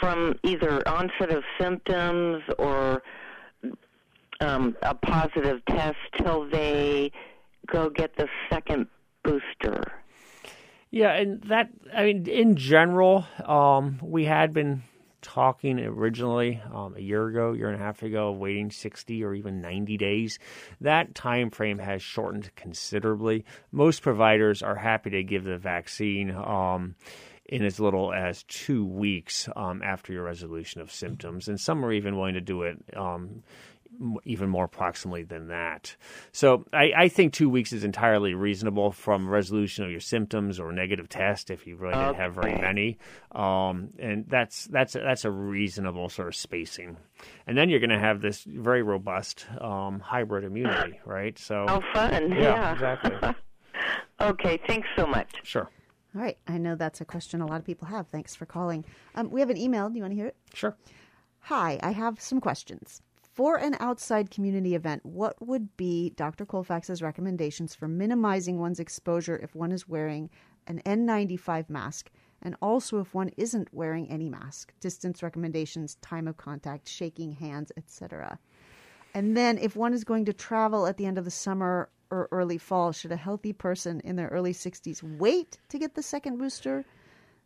[0.03, 3.03] from either onset of symptoms or
[4.41, 7.13] um, a positive test till they
[7.69, 8.89] go get the second
[9.23, 9.81] booster?
[10.91, 14.83] Yeah, and that I mean, in general, um, we had been
[15.23, 19.61] talking originally um, a year ago, year and a half ago, waiting sixty or even
[19.61, 20.41] ninety days.
[20.81, 23.45] That time frame has shortened considerably.
[23.71, 26.33] Most providers are happy to give the vaccine.
[26.33, 26.97] Um,
[27.53, 31.93] in as little as two weeks um, after your resolution of symptoms, and some are
[31.93, 33.43] even willing to do it um,
[34.25, 35.95] even more proximally than that.
[36.33, 40.73] So I, I think two weeks is entirely reasonable from resolution of your symptoms or
[40.73, 42.97] negative test if you really didn't have very many,
[43.33, 46.97] um, and that's that's that's a reasonable sort of spacing.
[47.47, 51.39] And then you're going to have this very robust um, hybrid immunity, right?
[51.39, 52.31] So Oh, fun.
[52.33, 52.73] Yeah, Yeah.
[52.73, 53.17] exactly.
[54.21, 55.31] okay, thanks so much.
[55.43, 55.69] sure,
[56.15, 56.39] All right.
[56.47, 58.09] I know that's a question a lot of people have.
[58.09, 58.85] Thanks for calling.
[59.15, 59.89] Um, we have an email.
[59.89, 60.37] Do you want to hear it?
[60.53, 60.77] sure.
[61.47, 63.03] Hi, I have some questions.
[63.33, 66.45] For an outside community event, what would be Dr.
[66.45, 70.29] Colfax's recommendations for minimizing one's exposure if one is wearing
[70.67, 72.11] an N95 mask
[72.43, 74.73] and also if one isn't wearing any mask?
[74.81, 78.39] Distance recommendations, time of contact, shaking hands, etc.
[79.15, 82.29] And then if one is going to travel at the end of the summer or
[82.31, 86.39] early fall, should a healthy person in their early 60s wait to get the second
[86.39, 86.85] booster?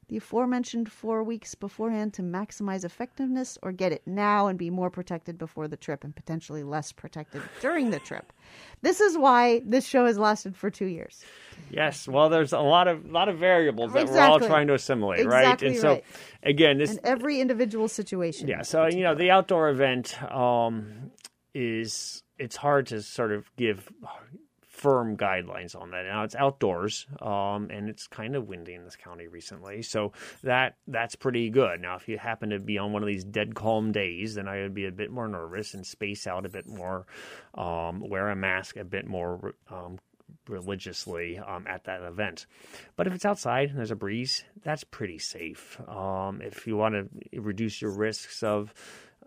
[0.09, 4.88] the aforementioned four weeks beforehand to maximize effectiveness or get it now and be more
[4.88, 8.33] protected before the trip and potentially less protected during the trip.
[8.83, 11.24] This is why this show has lasted for two years.
[11.70, 15.26] Yes, well, there's a lot of lot of variables that we're all trying to assimilate,
[15.26, 15.42] right?
[15.42, 16.02] Exactly And so,
[16.44, 18.46] again, this And every individual situation.
[18.46, 21.11] Yeah, so you know the outdoor event um,
[21.52, 23.90] is it's hard to sort of give
[24.77, 26.05] firm guidelines on that.
[26.05, 30.12] Now it's outdoors, um, and it's kind of windy in this county recently, so
[30.43, 31.81] that that's pretty good.
[31.81, 34.62] Now, if you happen to be on one of these dead calm days, then I
[34.62, 37.07] would be a bit more nervous and space out a bit more,
[37.55, 39.55] um, wear a mask a bit more.
[39.71, 39.99] Um,
[40.49, 42.47] religiously um, at that event.
[42.95, 45.81] But if it's outside and there's a breeze, that's pretty safe.
[45.89, 48.73] Um, if you want to reduce your risks of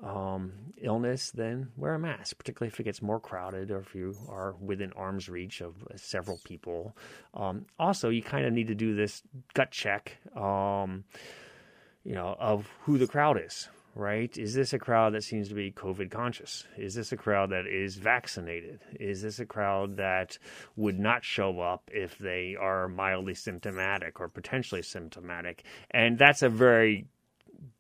[0.04, 4.16] um, illness, then wear a mask, particularly if it gets more crowded or if you
[4.30, 6.96] are within arm's reach of several people.
[7.34, 9.22] Um, also, you kind of need to do this
[9.54, 11.04] gut check, um,
[12.04, 13.70] you know, of who the crowd is.
[13.96, 14.38] Right?
[14.38, 16.66] Is this a crowd that seems to be COVID conscious?
[16.78, 18.80] Is this a crowd that is vaccinated?
[18.98, 20.38] Is this a crowd that
[20.78, 25.64] would not show up if they are mildly symptomatic or potentially symptomatic?
[25.92, 27.08] And that's a very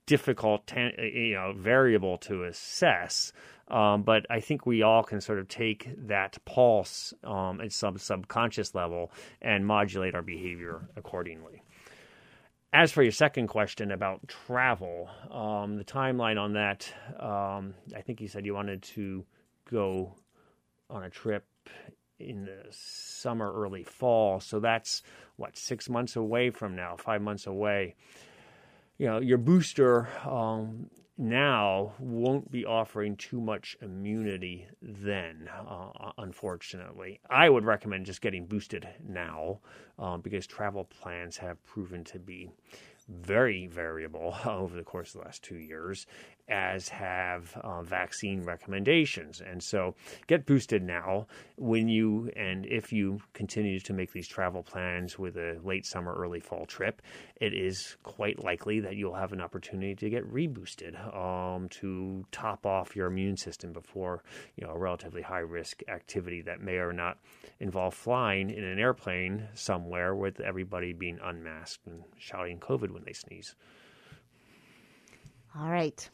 [0.09, 3.31] difficult, you know, variable to assess.
[3.67, 7.99] Um, but I think we all can sort of take that pulse um, at some
[7.99, 11.61] subconscious level and modulate our behavior accordingly.
[12.73, 18.19] As for your second question about travel, um, the timeline on that, um, I think
[18.19, 19.23] you said you wanted to
[19.69, 20.15] go
[20.89, 21.45] on a trip
[22.19, 24.39] in the summer, early fall.
[24.39, 25.03] So that's
[25.35, 27.95] what six months away from now, five months away.
[28.99, 37.21] You know, your booster um, now won't be offering too much immunity then, uh, unfortunately.
[37.29, 39.61] I would recommend just getting boosted now
[39.97, 42.51] um, because travel plans have proven to be
[43.07, 46.05] very variable over the course of the last two years,
[46.49, 49.41] as have uh, vaccine recommendations.
[49.41, 49.95] And so
[50.27, 55.37] get boosted now when you and if you continue to make these travel plans with
[55.37, 57.01] a late summer, early fall trip,
[57.39, 62.65] it is quite likely that you'll have an opportunity to get reboosted um, to top
[62.65, 64.23] off your immune system before
[64.55, 67.17] you know a relatively high risk activity that may or not
[67.59, 73.13] involve flying in an airplane somewhere with everybody being unmasked and shouting COVID when they
[73.13, 73.55] sneeze.
[75.57, 76.09] All right.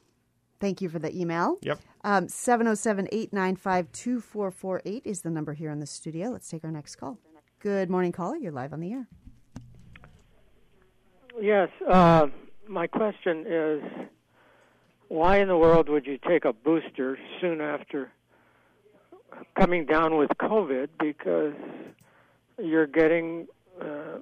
[0.66, 1.60] Thank you for the email.
[1.62, 1.80] Yep.
[2.04, 6.30] Um, 707 895 2448 is the number here in the studio.
[6.30, 7.20] Let's take our next call.
[7.60, 8.36] Good morning, caller.
[8.36, 9.08] You're live on the air.
[11.40, 12.30] Yes, uh,
[12.68, 13.84] my question is
[15.08, 18.12] why in the world would you take a booster soon after
[19.60, 20.88] coming down with COVID?
[21.00, 21.54] Because
[22.58, 23.46] you're getting,
[23.80, 24.18] uh,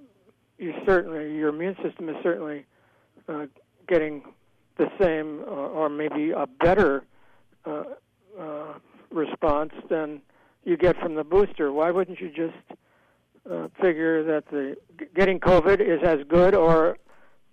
[0.58, 2.66] you certainly, your immune system is certainly
[3.30, 3.46] uh,
[3.88, 4.24] getting
[4.78, 7.04] the same uh, or maybe a better
[7.66, 7.84] uh,
[8.40, 8.74] uh,
[9.12, 10.22] response than
[10.64, 11.72] you get from the booster.
[11.72, 12.80] Why wouldn't you just
[13.50, 14.78] uh, figure that the
[15.16, 16.98] getting COVID is as good or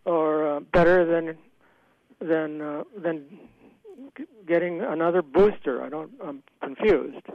[0.05, 1.37] or uh, better than
[2.21, 3.27] than uh, than
[4.47, 5.83] getting another booster?
[5.83, 6.13] I don't.
[6.25, 7.27] I'm confused.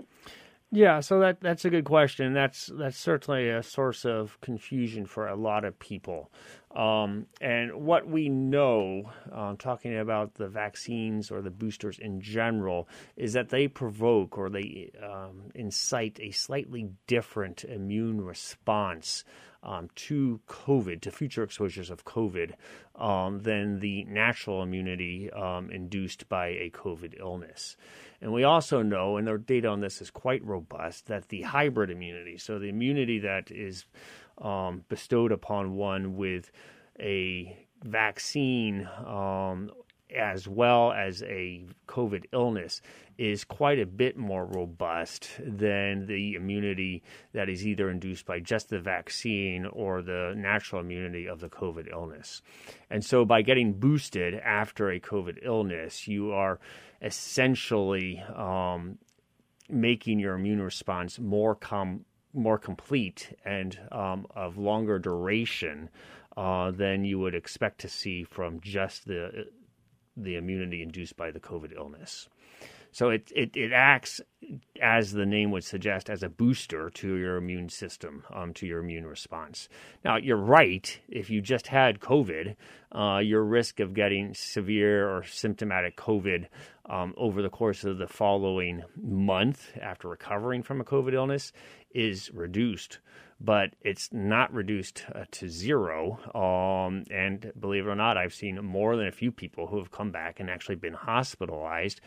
[0.71, 2.33] Yeah, so that that's a good question.
[2.33, 6.31] That's that's certainly a source of confusion for a lot of people.
[6.75, 12.89] Um, and what we know, um, talking about the vaccines or the boosters in general,
[13.15, 19.23] is that they provoke or they um, incite a slightly different immune response
[19.65, 22.53] um, to COVID, to future exposures of COVID,
[22.95, 27.75] um, than the natural immunity um, induced by a COVID illness.
[28.21, 31.89] And we also know, and the data on this is quite robust, that the hybrid
[31.89, 33.85] immunity, so the immunity that is
[34.37, 36.51] um, bestowed upon one with
[36.99, 39.71] a vaccine um,
[40.15, 42.81] as well as a COVID illness
[43.17, 47.01] is quite a bit more robust than the immunity
[47.33, 51.89] that is either induced by just the vaccine or the natural immunity of the COVID
[51.89, 52.41] illness.
[52.89, 56.59] And so by getting boosted after a COVID illness, you are
[57.01, 58.97] essentially um,
[59.69, 65.89] making your immune response more com- more complete and um, of longer duration
[66.35, 69.47] uh, than you would expect to see from just the
[70.17, 72.27] the immunity induced by the COVID illness.
[72.95, 74.21] So it, it, it acts,
[74.81, 78.79] as the name would suggest, as a booster to your immune system, um, to your
[78.79, 79.67] immune response.
[80.05, 80.97] Now, you're right.
[81.09, 82.55] If you just had COVID,
[82.93, 86.47] uh, your risk of getting severe or symptomatic COVID
[86.85, 91.51] um, over the course of the following month after recovering from a COVID illness
[91.93, 92.99] is reduced
[93.39, 96.19] but it's not reduced uh, to zero.
[96.33, 99.91] Um, and believe it or not, I've seen more than a few people who have
[99.91, 102.01] come back and actually been hospitalized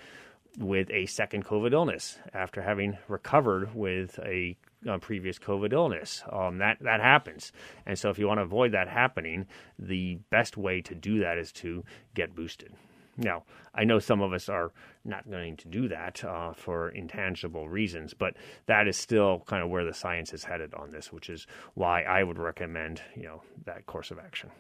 [0.59, 4.57] with a second COVID illness after having recovered with a,
[5.01, 6.22] previous COVID illness.
[6.31, 7.53] Um, that that happens,
[7.85, 11.37] and so if you want to avoid that happening, the best way to do that
[11.37, 12.72] is to get boosted.
[13.18, 13.42] Now,
[13.74, 14.72] I know some of us are
[15.04, 19.70] not going to do that uh, for intangible reasons, but that is still kind of
[19.70, 23.42] where the science is headed on this, which is why I would recommend you know
[23.64, 24.50] that course of action.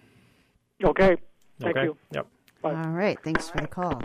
[0.82, 1.16] Okay.
[1.60, 1.86] Thank okay.
[1.86, 1.96] you.
[2.12, 2.26] Yep.
[2.62, 2.74] Bye.
[2.74, 3.18] All right.
[3.22, 4.02] Thanks for the call.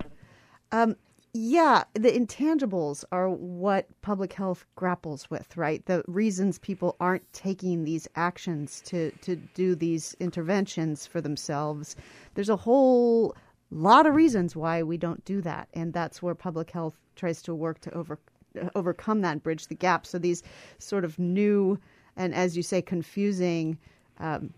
[0.72, 0.96] Um,
[1.36, 5.84] yeah, the intangibles are what public health grapples with, right?
[5.88, 11.96] The reasons people aren't taking these actions to, to do these interventions for themselves.
[12.36, 13.36] There's a whole
[13.74, 17.56] lot of reasons why we don't do that, and that's where public health tries to
[17.56, 18.20] work to over
[18.76, 20.06] overcome that, and bridge the gap.
[20.06, 20.44] So these
[20.78, 21.80] sort of new
[22.16, 23.78] and, as you say, confusing.
[24.20, 24.54] Um,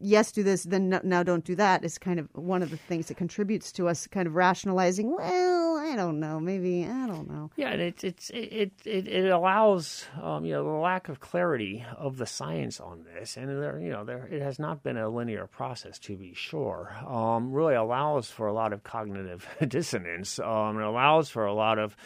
[0.00, 2.76] yes, do this, then no, now don't do that is kind of one of the
[2.76, 5.14] things that contributes to us kind of rationalizing.
[5.14, 7.52] Well, I don't know, maybe I don't know.
[7.54, 12.16] Yeah, it's it's it it, it allows um, you know the lack of clarity of
[12.16, 15.46] the science on this, and there you know there it has not been a linear
[15.46, 16.92] process to be sure.
[17.06, 20.40] Um, really allows for a lot of cognitive dissonance.
[20.40, 21.96] Um, it allows for a lot of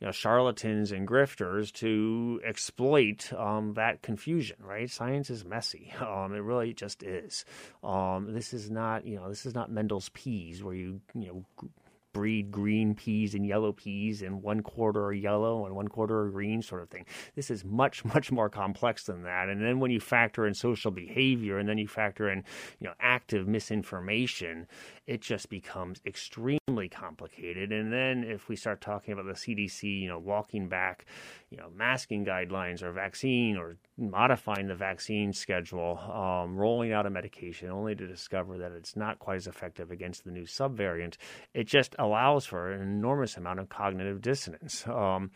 [0.00, 4.88] you know, charlatans and grifters to exploit um, that confusion, right?
[4.88, 5.92] Science is messy.
[6.12, 7.44] Um, it really just is.
[7.82, 11.68] Um, this is not, you know, this is not Mendel's peas where you, you know,
[12.12, 16.30] breed green peas and yellow peas and one quarter are yellow and one quarter are
[16.30, 17.06] green sort of thing.
[17.34, 19.48] This is much, much more complex than that.
[19.48, 22.44] And then when you factor in social behavior and then you factor in,
[22.78, 24.66] you know, active misinformation,
[25.06, 27.72] it just becomes extremely complicated.
[27.72, 31.06] And then if we start talking about the CDC, you know, walking back,
[31.50, 37.10] you know, masking guidelines or vaccine or modifying the vaccine schedule, um, rolling out a
[37.10, 41.16] medication only to discover that it's not quite as effective against the new subvariant,
[41.52, 44.86] it just allows for an enormous amount of cognitive dissonance.
[44.86, 45.30] Um,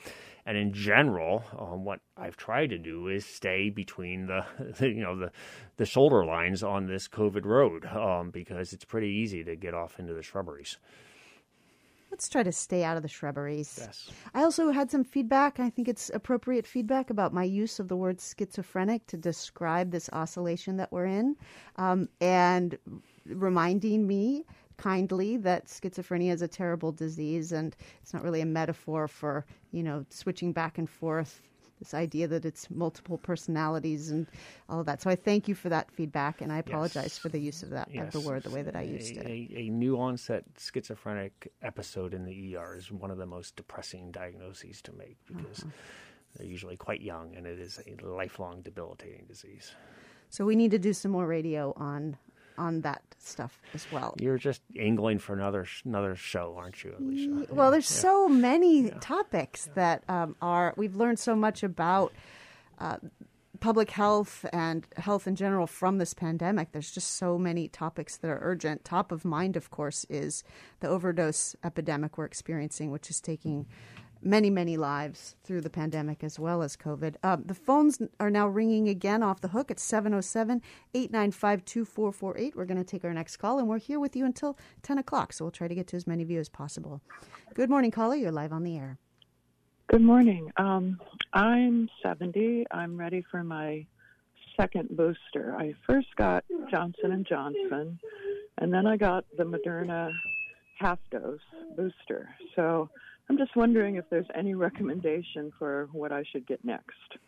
[0.46, 4.46] and in general, um, what I've tried to do is stay between the,
[4.78, 5.32] the, you know the
[5.76, 9.98] the shoulder lines on this COVID road um, because it's pretty easy to get off
[9.98, 10.78] into the shrubberies.
[12.12, 13.78] Let's try to stay out of the shrubberies.
[13.82, 14.08] Yes.
[14.32, 15.58] I also had some feedback.
[15.58, 20.08] I think it's appropriate feedback about my use of the word schizophrenic to describe this
[20.12, 21.36] oscillation that we're in,
[21.76, 22.78] um, and
[23.26, 24.44] reminding me
[24.78, 29.82] kindly that schizophrenia is a terrible disease and it's not really a metaphor for you
[29.82, 31.40] know switching back and forth
[31.78, 34.26] this idea that it's multiple personalities and
[34.70, 35.02] all of that.
[35.02, 37.18] So I thank you for that feedback, and I apologize Yes.
[37.18, 39.26] for the use of that of the word the way that I used a, it.
[39.26, 44.10] A, a new onset schizophrenic episode in the ER is one of the most depressing
[44.10, 45.70] diagnoses to make because Uh-huh.
[46.36, 49.74] they're usually quite young and it is a lifelong debilitating disease.
[50.30, 52.16] So we need to do some more radio on
[52.58, 54.14] on that stuff as well.
[54.20, 57.54] You're just angling for another another show, aren't you, Alicia?
[57.54, 62.12] Well, there's so many topics that um, are we've learned so much about
[62.78, 62.98] uh,
[63.60, 66.72] public health and health in general from this pandemic.
[66.72, 68.84] There's just so many topics that are urgent.
[68.84, 70.44] Top of mind, of course, is
[70.80, 73.66] the overdose epidemic we're experiencing, which is taking
[74.26, 77.14] many, many lives through the pandemic as well as COVID.
[77.22, 79.70] Um, the phones are now ringing again off the hook.
[79.70, 80.60] It's 707
[80.92, 82.56] 895 2448.
[82.56, 85.32] We're going to take our next call, and we're here with you until 10 o'clock,
[85.32, 87.00] so we'll try to get to as many of you as possible.
[87.54, 88.16] Good morning, caller.
[88.16, 88.98] You're live on the air.
[89.86, 90.50] Good morning.
[90.56, 91.00] Um,
[91.32, 92.66] I'm 70.
[92.72, 93.86] I'm ready for my
[94.56, 95.54] second booster.
[95.56, 98.00] I first got Johnson and Johnson,
[98.58, 100.10] and then I got the Moderna
[100.78, 101.38] half dose
[101.76, 102.28] booster.
[102.56, 102.90] So
[103.28, 107.18] I'm just wondering if there's any recommendation for what I should get next.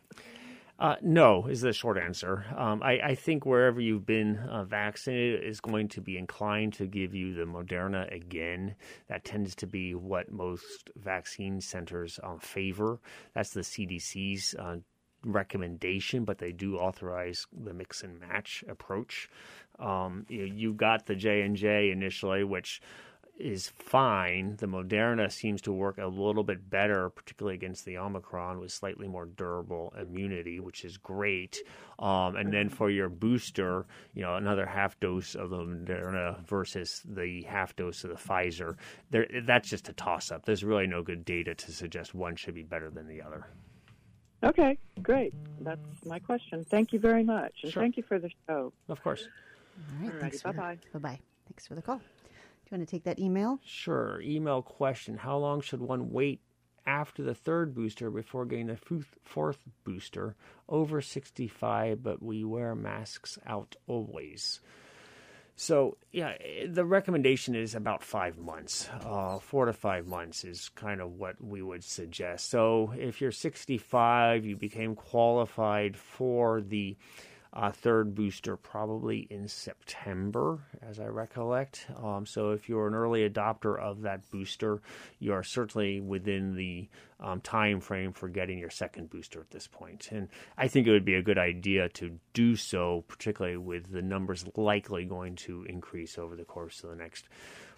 [0.79, 2.45] Uh, no, is the short answer.
[2.57, 6.87] Um, I, I think wherever you've been uh, vaccinated is going to be inclined to
[6.87, 8.77] give you the Moderna again.
[9.09, 13.01] That tends to be what most vaccine centers um, favor.
[13.35, 14.77] That's the CDC's uh,
[15.25, 19.29] recommendation, but they do authorize the mix and match approach.
[19.81, 22.81] Um, you, you got the J and J initially, which
[23.39, 24.57] is fine.
[24.57, 29.09] The Moderna seems to work a little bit better, particularly against the Omicron, with slightly
[29.09, 31.63] more durable immunity, which is great.
[31.99, 37.03] Um, and then for your booster, you know, another half dose of the Moderna versus
[37.05, 38.77] the half dose of the Pfizer.
[39.11, 40.45] There, that's just a toss up.
[40.45, 43.47] There's really no good data to suggest one should be better than the other.
[44.45, 45.35] Okay, great.
[45.61, 46.65] That's my question.
[46.65, 47.55] Thank you very much.
[47.63, 47.83] And Sure.
[47.83, 48.73] thank you for the show.
[48.89, 49.27] Of course.
[49.27, 50.13] All right.
[50.13, 50.79] Alrighty, thanks bye-bye.
[50.93, 51.19] Bye-bye.
[51.49, 52.01] Thanks for the call.
[52.69, 53.61] Do you want to take that email?
[53.65, 54.21] Sure.
[54.21, 56.43] Email question How long should one wait
[56.87, 58.77] after the third booster before getting the
[59.25, 60.37] fourth- booster?
[60.69, 64.61] Over 65, but we wear masks out always.
[65.57, 66.35] So, yeah,
[66.69, 68.89] the recommendation is about five months.
[69.01, 72.51] Uh, four to five months is kind of what we would suggest.
[72.51, 76.99] So, if you're 65, you became qualified for the
[77.53, 81.87] uh, third booster probably in September, as I recollect.
[82.03, 84.83] Um, so, if you're an early adopter of that booster,
[85.19, 86.89] you are certainly within the
[87.21, 90.09] um, time frame for getting your second booster at this point.
[90.13, 94.03] And I think it would be a good idea to do so, particularly with the
[94.03, 97.27] numbers likely going to increase over the course of the next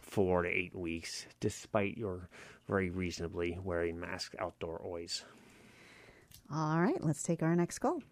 [0.01, 2.29] four to eight weeks, despite your
[2.67, 5.25] very reasonably wearing masks outdoor always.
[6.53, 7.03] All right.
[7.03, 8.03] Let's take our next call.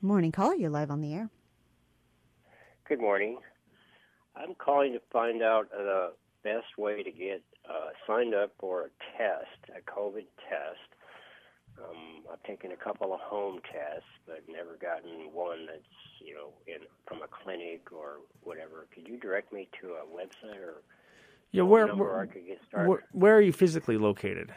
[0.00, 0.54] Good morning, caller.
[0.54, 1.28] You're live on the air.
[2.88, 3.36] Good morning.
[4.34, 8.88] I'm calling to find out the best way to get uh, signed up for a
[9.18, 10.88] test, a COVID test.
[11.78, 15.84] Um, I've taken a couple of home tests, but never gotten one that's
[16.24, 18.86] you know in from a clinic or whatever.
[18.94, 20.80] Could you direct me to a website or
[21.52, 22.88] Yeah, where, where, I could get started?
[22.88, 24.50] where, where are you physically located?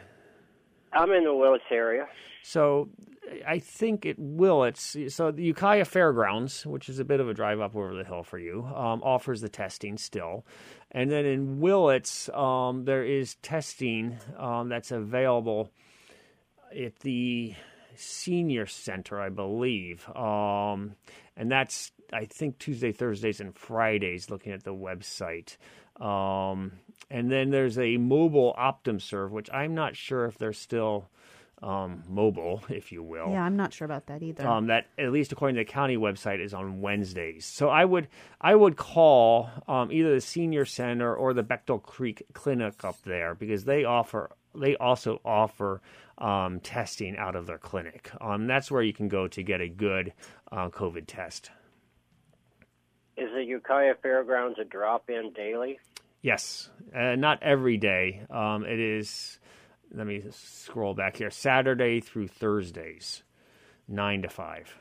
[0.94, 2.06] I'm in the Willits area.
[2.42, 2.88] So
[3.46, 4.64] I think it will.
[4.64, 8.04] It's so the Ukiah Fairgrounds, which is a bit of a drive up over the
[8.04, 10.44] hill for you, um, offers the testing still,
[10.90, 15.70] and then in Willits um, there is testing um, that's available
[16.78, 17.54] at the
[17.96, 20.96] senior center, I believe, um,
[21.36, 24.30] and that's I think Tuesday, Thursdays, and Fridays.
[24.30, 25.56] Looking at the website.
[26.00, 26.72] Um,
[27.10, 31.08] and then there's a mobile OptumServe, which I'm not sure if they're still
[31.62, 33.30] um, mobile, if you will.
[33.30, 34.46] Yeah, I'm not sure about that either.
[34.46, 37.46] Um, that at least according to the county website is on Wednesdays.
[37.46, 38.08] So I would
[38.40, 43.34] I would call um, either the senior center or the Baechtel Creek Clinic up there
[43.34, 45.80] because they offer they also offer
[46.18, 48.10] um, testing out of their clinic.
[48.20, 50.12] Um, that's where you can go to get a good
[50.52, 51.50] uh, COVID test.
[53.16, 55.78] Is the Ukiah Fairgrounds a drop-in daily?
[56.22, 58.22] Yes, uh, not every day.
[58.30, 59.38] Um, it is.
[59.94, 61.30] Let me scroll back here.
[61.30, 63.22] Saturday through Thursdays,
[63.86, 64.74] nine to five.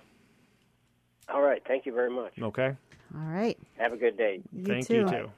[1.30, 1.62] All right.
[1.68, 2.34] Thank you very much.
[2.42, 2.76] Okay.
[3.14, 3.58] All right.
[3.78, 4.42] Have a good day.
[4.52, 4.96] You Thank too.
[4.96, 5.32] you too.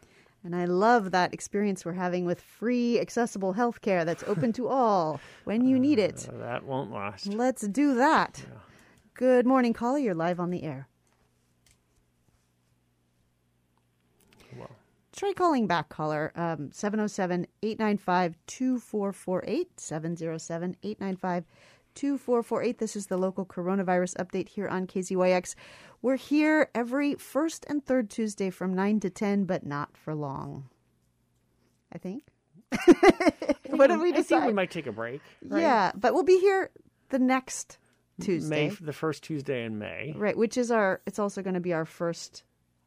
[0.46, 4.68] And I love that experience we're having with free, accessible health care that's open to
[4.68, 6.30] all when you need it.
[6.32, 7.26] Uh, that won't last.
[7.26, 8.46] Let's do that.
[9.16, 9.98] Good morning, caller.
[9.98, 10.88] You're live on the air.
[15.16, 16.32] try calling back, caller.
[16.36, 19.80] Um, 707 895 2448.
[19.80, 21.46] 707 895
[21.96, 22.78] 2448.
[22.78, 25.56] This is the local coronavirus update here on KZYX.
[26.06, 30.70] We're here every first and third Tuesday from 9 to 10, but not for long.
[31.92, 32.28] I think.
[33.72, 34.46] what did we I think decide?
[34.46, 35.20] we might take a break.
[35.48, 35.62] right?
[35.64, 36.70] Yeah, but we'll be here
[37.10, 37.80] the next
[38.22, 38.70] Tuesday.
[38.70, 40.14] May the first Tuesday in May.
[40.16, 42.44] Right, which is our, it's also going to be our first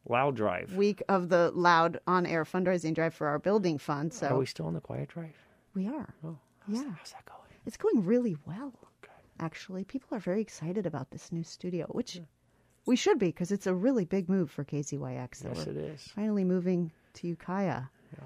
[0.07, 0.73] Loud Drive.
[0.75, 4.13] week of the loud on air fundraising drive for our building fund.
[4.13, 5.35] So Are we still on the quiet drive?
[5.75, 6.13] we are.
[6.23, 6.37] Oh,
[6.69, 6.83] yeah.
[6.97, 7.49] How's that going?
[7.65, 8.71] It's going really well,
[9.41, 9.83] actually.
[9.83, 12.21] People are very excited about this new studio, which
[12.89, 15.41] we should be because it's a really big move for KZYX.
[15.41, 16.01] that Yes, we're it is.
[16.15, 17.83] Finally moving to Ukiah.
[18.17, 18.23] Yeah.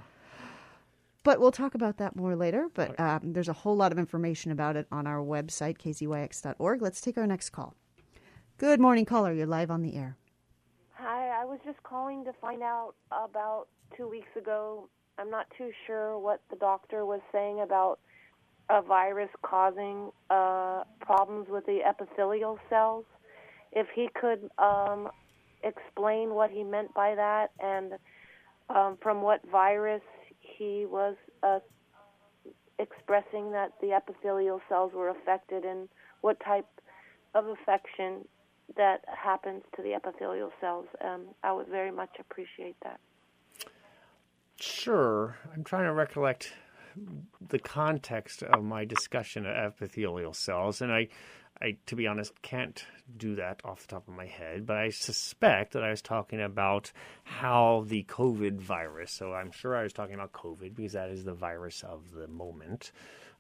[1.24, 2.70] But we'll talk about that more later.
[2.74, 6.82] But um, there's a whole lot of information about it on our website, kzyx.org.
[6.82, 7.76] Let's take our next call.
[8.58, 9.34] Good morning, caller.
[9.34, 10.16] You're live on the air.
[10.94, 14.88] Hi, I was just calling to find out about two weeks ago.
[15.18, 18.00] I'm not too sure what the doctor was saying about
[18.70, 23.04] a virus causing uh, problems with the epithelial cells.
[23.76, 25.10] If he could um,
[25.64, 27.94] explain what he meant by that and
[28.70, 30.02] um, from what virus
[30.40, 31.60] he was uh,
[32.80, 35.90] expressing that the epithelial cells were affected and
[36.22, 36.68] what type
[37.34, 38.26] of affection
[38.78, 40.86] that happens to the epithelial cells.
[41.04, 43.00] Um, I would very much appreciate that.
[44.60, 45.38] Sure.
[45.54, 46.54] I'm trying to recollect
[47.50, 51.08] the context of my discussion of epithelial cells, and I,
[51.64, 52.84] I, to be honest, can't
[53.16, 54.66] do that off the top of my head.
[54.66, 56.92] But I suspect that I was talking about
[57.24, 59.14] how the COVID virus.
[59.14, 62.28] So I'm sure I was talking about COVID because that is the virus of the
[62.28, 62.92] moment.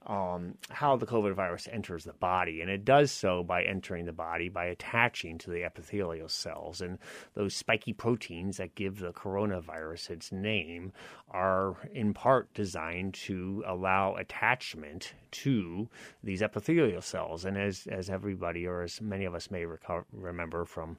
[0.06, 4.12] Um, how the COVID virus enters the body, and it does so by entering the
[4.12, 6.82] body by attaching to the epithelial cells.
[6.82, 6.99] And
[7.36, 10.91] those spiky proteins that give the coronavirus its name
[11.32, 15.88] are in part designed to allow attachment to
[16.22, 17.45] these epithelial cells.
[17.45, 20.97] And as, as everybody, or as many of us may reco- remember from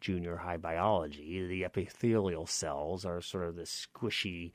[0.00, 4.52] junior high biology, the epithelial cells are sort of the squishy,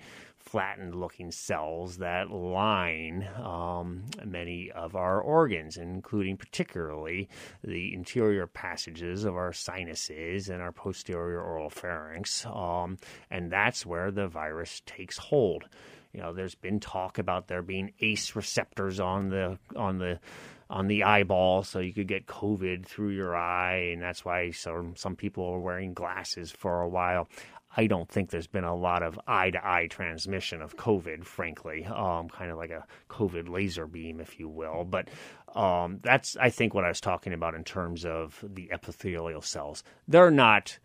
[0.52, 7.30] flattened looking cells that line um, many of our organs, including particularly
[7.64, 12.46] the interior passages of our sinuses and our posterior oral pharynx.
[12.48, 12.98] Um,
[13.30, 15.66] and that's where the virus takes hold.
[16.14, 20.20] You know, there's been talk about there being ACE receptors on the on the
[20.72, 24.96] on the eyeball, so you could get COVID through your eye, and that's why some
[24.96, 27.28] some people are wearing glasses for a while.
[27.76, 31.86] I don't think there's been a lot of eye to eye transmission of COVID, frankly,
[31.86, 34.84] um, kind of like a COVID laser beam, if you will.
[34.84, 35.08] But
[35.56, 39.84] um, that's, I think, what I was talking about in terms of the epithelial cells.
[40.08, 40.80] They're not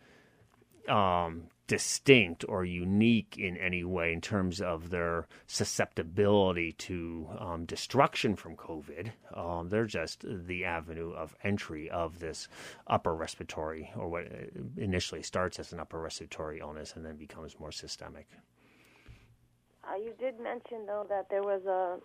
[0.89, 8.37] um, distinct or unique in any way in terms of their susceptibility to um, destruction
[8.37, 9.11] from COVID.
[9.35, 12.49] Um, they're just the avenue of entry of this
[12.87, 14.25] upper respiratory, or what
[14.77, 18.27] initially starts as an upper respiratory illness and then becomes more systemic.
[19.85, 21.99] Uh, you did mention though that there was uh,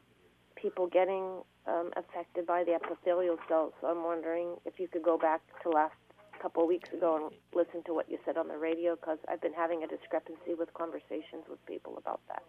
[0.56, 3.74] people getting um, affected by the epithelial cells.
[3.82, 5.94] So I'm wondering if you could go back to last
[6.42, 9.42] couple of weeks ago and listen to what you said on the radio because I've
[9.42, 12.44] been having a discrepancy with conversations with people about that.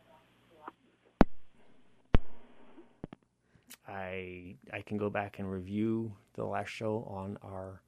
[3.89, 7.83] I I can go back and review the last show on our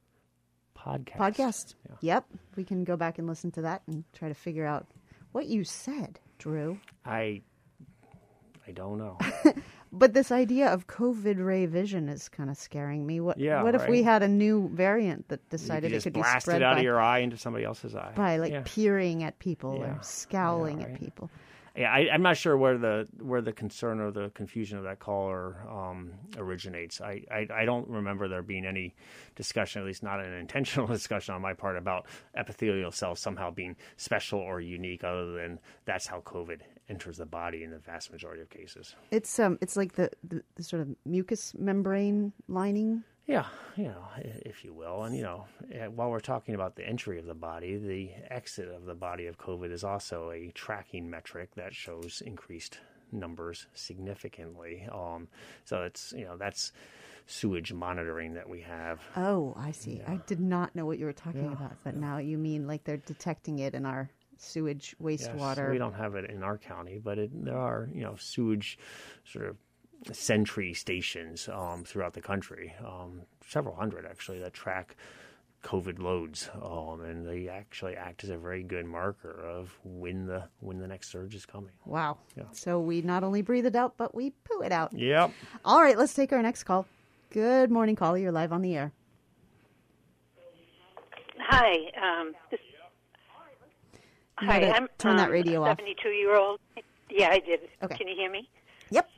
[0.77, 1.17] podcast.
[1.17, 1.75] Podcast.
[1.89, 1.95] Yeah.
[2.01, 2.25] Yep.
[2.55, 4.87] We can go back and listen to that and try to figure out
[5.31, 6.79] what you said, Drew.
[7.05, 7.41] I
[8.67, 9.17] I don't know.
[9.95, 13.19] But this idea of COVID ray vision is kind of scaring me.
[13.19, 16.23] What Yeah, what if we had a new variant that decided could it could be
[16.39, 18.11] spread it out by, of your eye into somebody else's eye.
[18.15, 18.63] by like yeah.
[18.65, 19.91] peering at people Yeah.
[19.91, 21.29] or scowling Yeah, at people?
[21.75, 24.99] Yeah, I, I'm not sure where the where the concern or the confusion of that
[24.99, 26.99] caller um, originates.
[26.99, 28.95] I, I I don't remember there being any
[29.35, 33.75] discussion, at least not an intentional discussion on my part, about epithelial cells somehow being
[33.97, 38.41] special or unique, other than that's how COVID enters the body in the vast majority
[38.41, 38.95] of cases.
[39.11, 43.03] It's um it's like the, the, the sort of mucous membrane lining.
[43.25, 43.45] Yeah,
[43.77, 45.03] you know, if you will.
[45.05, 48.67] And, you know, eh, while we're talking about the entry of the body, the exit
[48.67, 52.79] of the body of COVID is also a tracking metric that shows increased
[53.13, 54.85] numbers significantly.
[54.91, 55.29] Um,
[55.63, 56.73] so it's, you know, that's
[57.25, 58.99] sewage monitoring that we have.
[59.15, 60.01] Oh, I see.
[60.05, 62.97] I did not know what you were talking about, but now you mean like they're
[62.97, 64.09] detecting it in our
[64.43, 65.71] sewage Yes, wastewater.
[65.71, 68.77] we don't have it in our county, but it, there are, you know, sewage
[69.25, 69.57] sort of
[70.15, 74.95] sentry stations um, throughout the country, um, several hundred actually, that track
[75.63, 80.43] COVID loads, um, and they actually act as a very good marker of when the
[80.59, 81.71] when the next surge is coming.
[81.85, 82.17] Wow.
[82.35, 82.43] Yeah.
[82.51, 84.91] So we not only breathe it out, but we poo it out.
[84.91, 85.31] Yep.
[85.63, 86.85] All right, let's take our next call.
[87.29, 88.17] Good morning, caller.
[88.17, 88.91] You're live on the air.
[91.39, 91.71] Hi.
[92.01, 92.62] Um, this, You
[94.37, 94.59] hi.
[94.59, 95.79] gotta I'm turn that um, radio a off.
[95.79, 96.59] 72 year old.
[97.09, 97.61] Yeah, I did.
[97.83, 97.95] Okay.
[97.95, 98.49] Can you hear me?
[98.89, 99.09] Yep.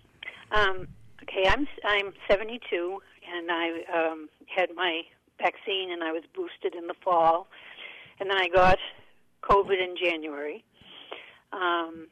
[0.51, 0.88] Um,
[1.24, 3.01] okay, I'm I'm 72,
[3.36, 5.01] and I um, had my
[5.39, 7.47] vaccine, and I was boosted in the fall,
[8.20, 8.78] and then I got
[9.43, 10.63] COVID in January.
[11.53, 12.07] Um,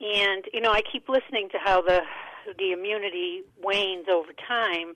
[0.00, 2.00] and you know, I keep listening to how the
[2.58, 4.94] the immunity wanes over time,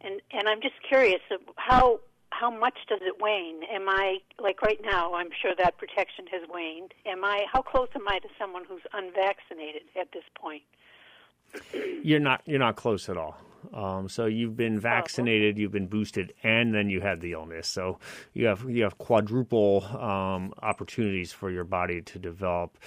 [0.00, 1.20] and and I'm just curious
[1.56, 2.00] how
[2.30, 3.62] how much does it wane?
[3.70, 5.14] Am I like right now?
[5.14, 6.94] I'm sure that protection has waned.
[7.06, 7.44] Am I?
[7.52, 10.62] How close am I to someone who's unvaccinated at this point?
[12.02, 13.36] You're not you're not close at all.
[13.74, 17.68] Um, so you've been vaccinated, you've been boosted, and then you had the illness.
[17.68, 17.98] So
[18.32, 22.78] you have you have quadruple um, opportunities for your body to develop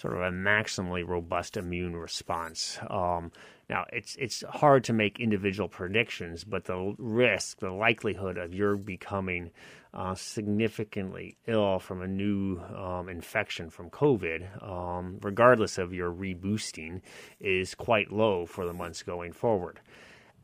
[0.00, 2.78] sort of a maximally robust immune response.
[2.88, 3.32] Um,
[3.68, 8.76] now it's it's hard to make individual predictions, but the risk, the likelihood of your
[8.76, 9.50] becoming
[9.92, 17.02] uh, significantly ill from a new um, infection from COVID, um, regardless of your reboosting,
[17.40, 19.80] is quite low for the months going forward.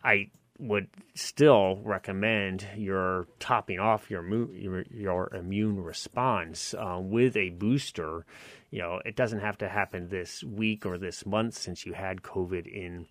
[0.04, 7.50] I would still recommend your topping off your your, your immune response uh, with a
[7.50, 8.24] booster.
[8.70, 12.22] You know, it doesn't have to happen this week or this month since you had
[12.22, 13.06] COVID in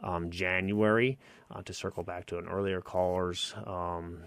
[0.00, 1.18] um, January.
[1.50, 4.20] Uh, to circle back to an earlier caller's um,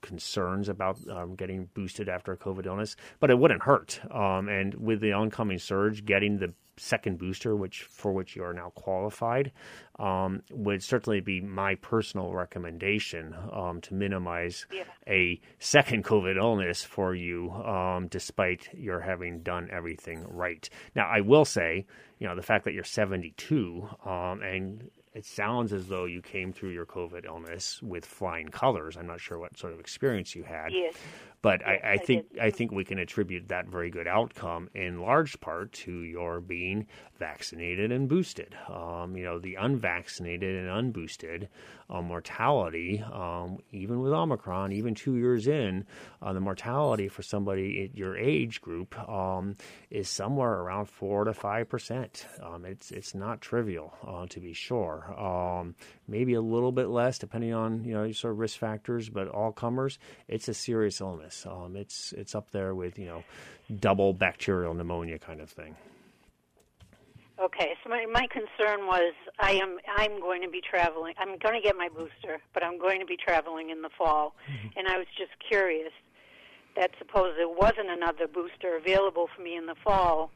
[0.00, 4.00] concerns about um, getting boosted after a COVID illness, but it wouldn't hurt.
[4.14, 8.52] Um, and with the oncoming surge, getting the second booster, which for which you are
[8.52, 9.52] now qualified,
[9.98, 14.66] um, would certainly be my personal recommendation um, to minimize
[15.08, 20.68] a second COVID illness for you, um, despite your having done everything right.
[20.94, 21.86] Now, I will say,
[22.18, 26.52] you know, the fact that you're 72 um, and it sounds as though you came
[26.52, 28.98] through your COVID illness with flying colors.
[28.98, 30.68] I'm not sure what sort of experience you had.
[30.70, 30.94] Yes.
[31.42, 34.68] But Yes, I, I I think I think we can attribute that very good outcome
[34.74, 36.86] in large part to your being
[37.18, 38.54] vaccinated and boosted.
[38.68, 41.48] Um, you know, the unvaccinated and unboosted
[41.88, 45.86] uh, mortality, um, even with Omicron, even two years in,
[46.20, 49.56] uh, the mortality for somebody at your age group um,
[49.90, 52.26] is somewhere around four to five percent.
[52.42, 55.14] Um, it's it's not trivial, uh, to be sure.
[55.18, 55.74] Um,
[56.08, 59.28] maybe a little bit less depending on you know your sort of risk factors, but
[59.28, 61.25] all comers, it's a serious illness.
[61.46, 63.24] Um, it's it's up there with you know
[63.80, 65.76] double bacterial pneumonia kind of thing.
[67.38, 71.14] Okay, so my, my concern was I am I'm going to be traveling.
[71.18, 74.34] I'm going to get my booster, but I'm going to be traveling in the fall,
[74.76, 75.92] and I was just curious
[76.76, 80.30] that suppose there wasn't another booster available for me in the fall,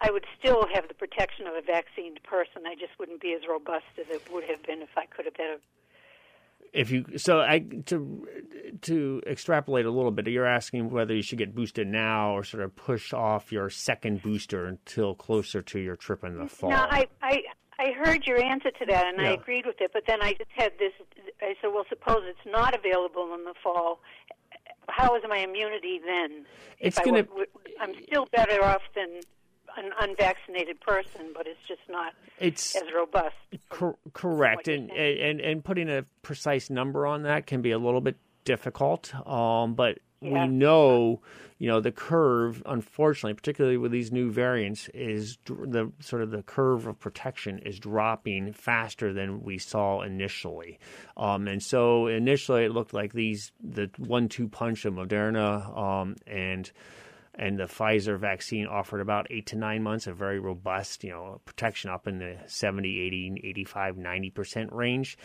[0.00, 2.66] I would still have the protection of a vaccinated person.
[2.66, 5.36] I just wouldn't be as robust as it would have been if I could have
[5.36, 5.60] had a
[6.72, 8.26] If you so I to
[8.82, 12.62] to extrapolate a little bit, you're asking whether you should get boosted now or sort
[12.62, 16.70] of push off your second booster until closer to your trip in the fall.
[16.70, 17.42] No, I, I
[17.78, 19.90] I heard your answer to that, and I agreed with it.
[19.92, 20.92] But then I just had this.
[21.42, 24.00] I said, well, suppose it's not available in the fall.
[24.88, 26.44] How is my immunity then?
[26.78, 27.48] It's would- would-
[27.80, 29.20] I'm still better off than
[29.76, 33.34] an unvaccinated person, but it's just not It's as robust.
[33.68, 38.00] Cor- correct, and, and and putting a precise number on that can be a little
[38.00, 39.14] bit difficult.
[39.26, 40.46] Um, but Yeah.
[40.46, 41.20] we know,
[41.58, 46.42] you know, the curve, unfortunately, particularly with these new variants, is the sort of the
[46.42, 50.78] curve of protection is dropping faster than we saw initially.
[51.16, 56.70] Um, and so initially, it looked like these the one-two punch of Moderna um, and
[57.34, 61.40] and the Pfizer vaccine offered about eight to nine months of very robust, you know,
[61.44, 65.16] protection up in the 70, 80, 85, 90% range.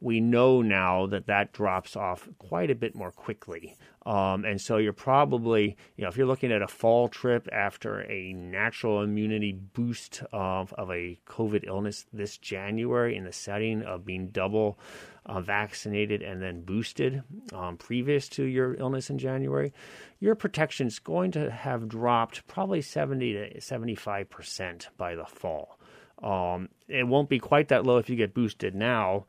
[0.00, 3.76] We know now that that drops off quite a bit more quickly.
[4.04, 8.02] Um, and so you're probably, you know, if you're looking at a fall trip after
[8.10, 14.04] a natural immunity boost of, of a COVID illness this January in the setting of
[14.04, 14.78] being double
[15.26, 17.22] uh, vaccinated and then boosted
[17.52, 19.72] um, previous to your illness in January,
[20.20, 25.78] your protection is going to have dropped probably 70 to 75 percent by the fall.
[26.22, 29.26] Um, it won't be quite that low if you get boosted now.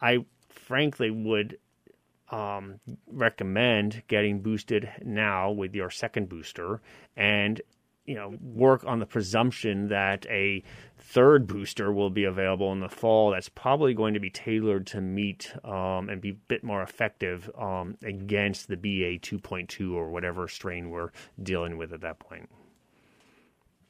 [0.00, 1.58] I frankly would
[2.30, 6.80] um, recommend getting boosted now with your second booster
[7.16, 7.60] and
[8.08, 10.62] you know, work on the presumption that a
[10.96, 13.32] third booster will be available in the fall.
[13.32, 17.50] That's probably going to be tailored to meet um, and be a bit more effective
[17.58, 21.10] um, against the BA 2.2 or whatever strain we're
[21.42, 22.48] dealing with at that point.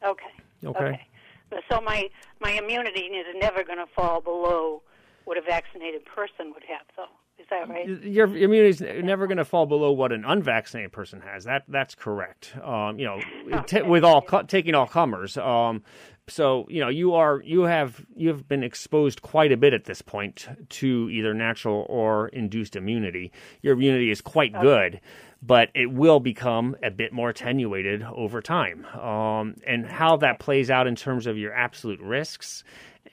[0.05, 0.33] Okay.
[0.65, 1.07] Okay.
[1.49, 2.11] But So my
[2.41, 4.83] my immunity is never going to fall below
[5.27, 7.07] what a vaccinated person would have, though.
[7.39, 7.89] Is that right?
[8.03, 11.45] Your immunity is never going to fall below what an unvaccinated person has.
[11.45, 12.55] That that's correct.
[12.63, 15.37] Um, you know, t- with all co- taking all comers.
[15.37, 15.83] Um,
[16.29, 19.85] so you know you are you have you have been exposed quite a bit at
[19.85, 23.33] this point to either natural or induced immunity.
[23.63, 25.01] Your immunity is quite good,
[25.43, 28.85] but it will become a bit more attenuated over time.
[28.87, 32.65] Um, and how that plays out in terms of your absolute risks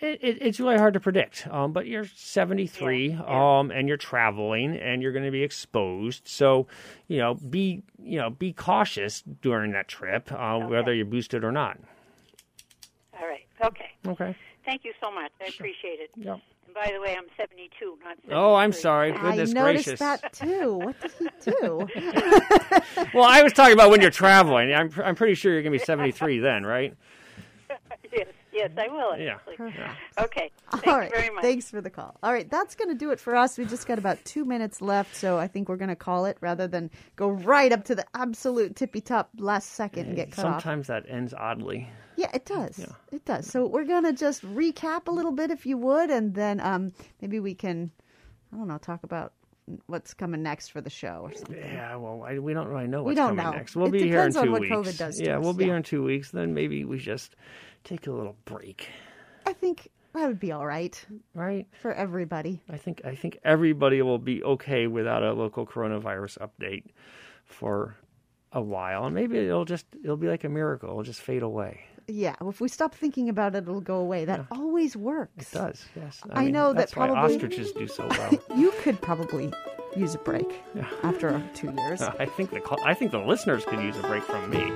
[0.01, 1.47] it, it, it's really hard to predict.
[1.47, 6.27] Um, but you're 73, um, and you're traveling, and you're going to be exposed.
[6.27, 6.67] So,
[7.07, 11.51] you know, be you know be cautious during that trip, uh, whether you're boosted or
[11.51, 11.77] not.
[13.19, 13.45] All right.
[13.63, 13.91] Okay.
[14.07, 14.35] Okay.
[14.65, 15.31] Thank you so much.
[15.41, 16.09] I appreciate it.
[16.15, 16.39] Yep.
[16.65, 18.35] And by the way, I'm 72, not 73.
[18.35, 19.11] Oh, I'm sorry.
[19.11, 19.99] Goodness I noticed gracious.
[19.99, 20.73] that too.
[20.73, 21.87] What did he do?
[23.13, 24.73] Well, I was talking about when you're traveling.
[24.73, 26.95] I'm I'm pretty sure you're going to be 73 then, right?
[28.55, 29.17] Yes, yes, I will.
[29.17, 29.35] Yeah.
[29.35, 29.73] Actually.
[30.19, 30.51] Okay.
[30.71, 31.43] Thank All you very much.
[31.43, 32.17] Thanks for the call.
[32.23, 33.57] All right, that's going to do it for us.
[33.57, 36.37] We just got about two minutes left, so I think we're going to call it
[36.41, 40.45] rather than go right up to the absolute tippy top last second and get cut
[40.45, 40.61] off.
[40.61, 41.89] Sometimes that ends oddly.
[42.17, 42.79] Yeah, it does.
[43.11, 43.45] It does.
[43.45, 46.93] So we're going to just recap a little bit, if you would, and then um,
[47.21, 47.91] maybe we can,
[48.53, 49.33] I don't know, talk about
[49.87, 51.57] what's coming next for the show or something.
[51.57, 53.51] Yeah, well, I, we don't really know We what's don't coming know.
[53.57, 53.75] next.
[53.75, 54.75] We'll It be here in depends on two what weeks.
[54.75, 55.69] COVID does to yeah, us, we'll be yeah.
[55.69, 56.31] here in two weeks.
[56.31, 57.35] Then maybe we just
[57.85, 58.89] take a little break.
[59.45, 61.05] I think that would be all right.
[61.33, 61.67] Right.
[61.81, 62.61] For everybody.
[62.69, 66.83] I think I think everybody will be okay without a local coronavirus update
[67.45, 67.95] for
[68.51, 70.89] a while, and maybe it'll just it'll be like a miracle.
[70.89, 71.81] It'll just fade away.
[72.07, 74.25] Yeah, if we stop thinking about it, it'll go away.
[74.25, 75.51] That always works.
[75.53, 75.85] It does.
[75.95, 76.21] Yes.
[76.31, 78.31] I mean, know that that's why probably- ostriches do so well.
[78.55, 79.51] You could probably
[79.95, 80.87] use a break Yeah.
[81.03, 82.01] after two years.
[82.19, 84.71] I think the I think the listeners could use a break from me.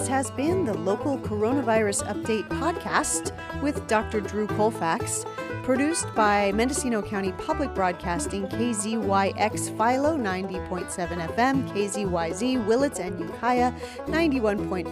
[0.00, 4.22] This has been the local coronavirus update podcast with Dr.
[4.22, 5.26] Drew Colfax,
[5.62, 10.88] produced by Mendocino County Public Broadcasting KZYX Philo 90.7
[11.36, 13.72] FM, KZYZ Willits and Ukiah
[14.06, 14.86] 91.5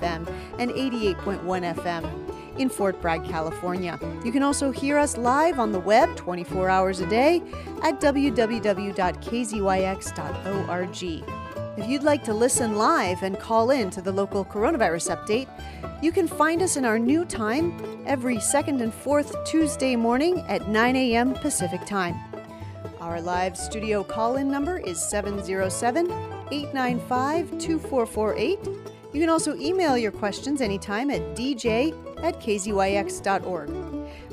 [0.00, 0.26] FM,
[0.58, 3.96] and 88.1 FM in Fort Bragg, California.
[4.24, 7.40] You can also hear us live on the web 24 hours a day
[7.84, 9.02] at www.kzyx.org.
[11.74, 15.48] If you'd like to listen live and call in to the local coronavirus update,
[16.02, 20.68] you can find us in our new time every second and fourth Tuesday morning at
[20.68, 21.32] 9 a.m.
[21.32, 22.14] Pacific Time.
[23.00, 26.10] Our live studio call in number is 707
[26.50, 28.58] 895 2448.
[29.14, 33.70] You can also email your questions anytime at dj at kzyx.org.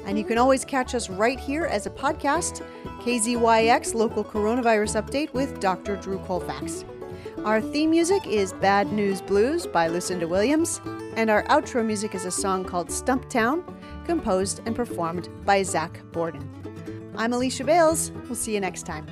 [0.06, 2.66] And you can always catch us right here as a podcast
[3.00, 5.96] KZYX Local Coronavirus Update with Dr.
[5.96, 6.84] Drew Colfax.
[7.46, 10.82] Our theme music is Bad News Blues by Lucinda Williams,
[11.16, 13.64] and our outro music is a song called Stumptown,
[14.06, 17.14] composed and performed by Zach Borden.
[17.16, 18.12] I'm Alicia Bales.
[18.26, 19.08] We'll see you next time.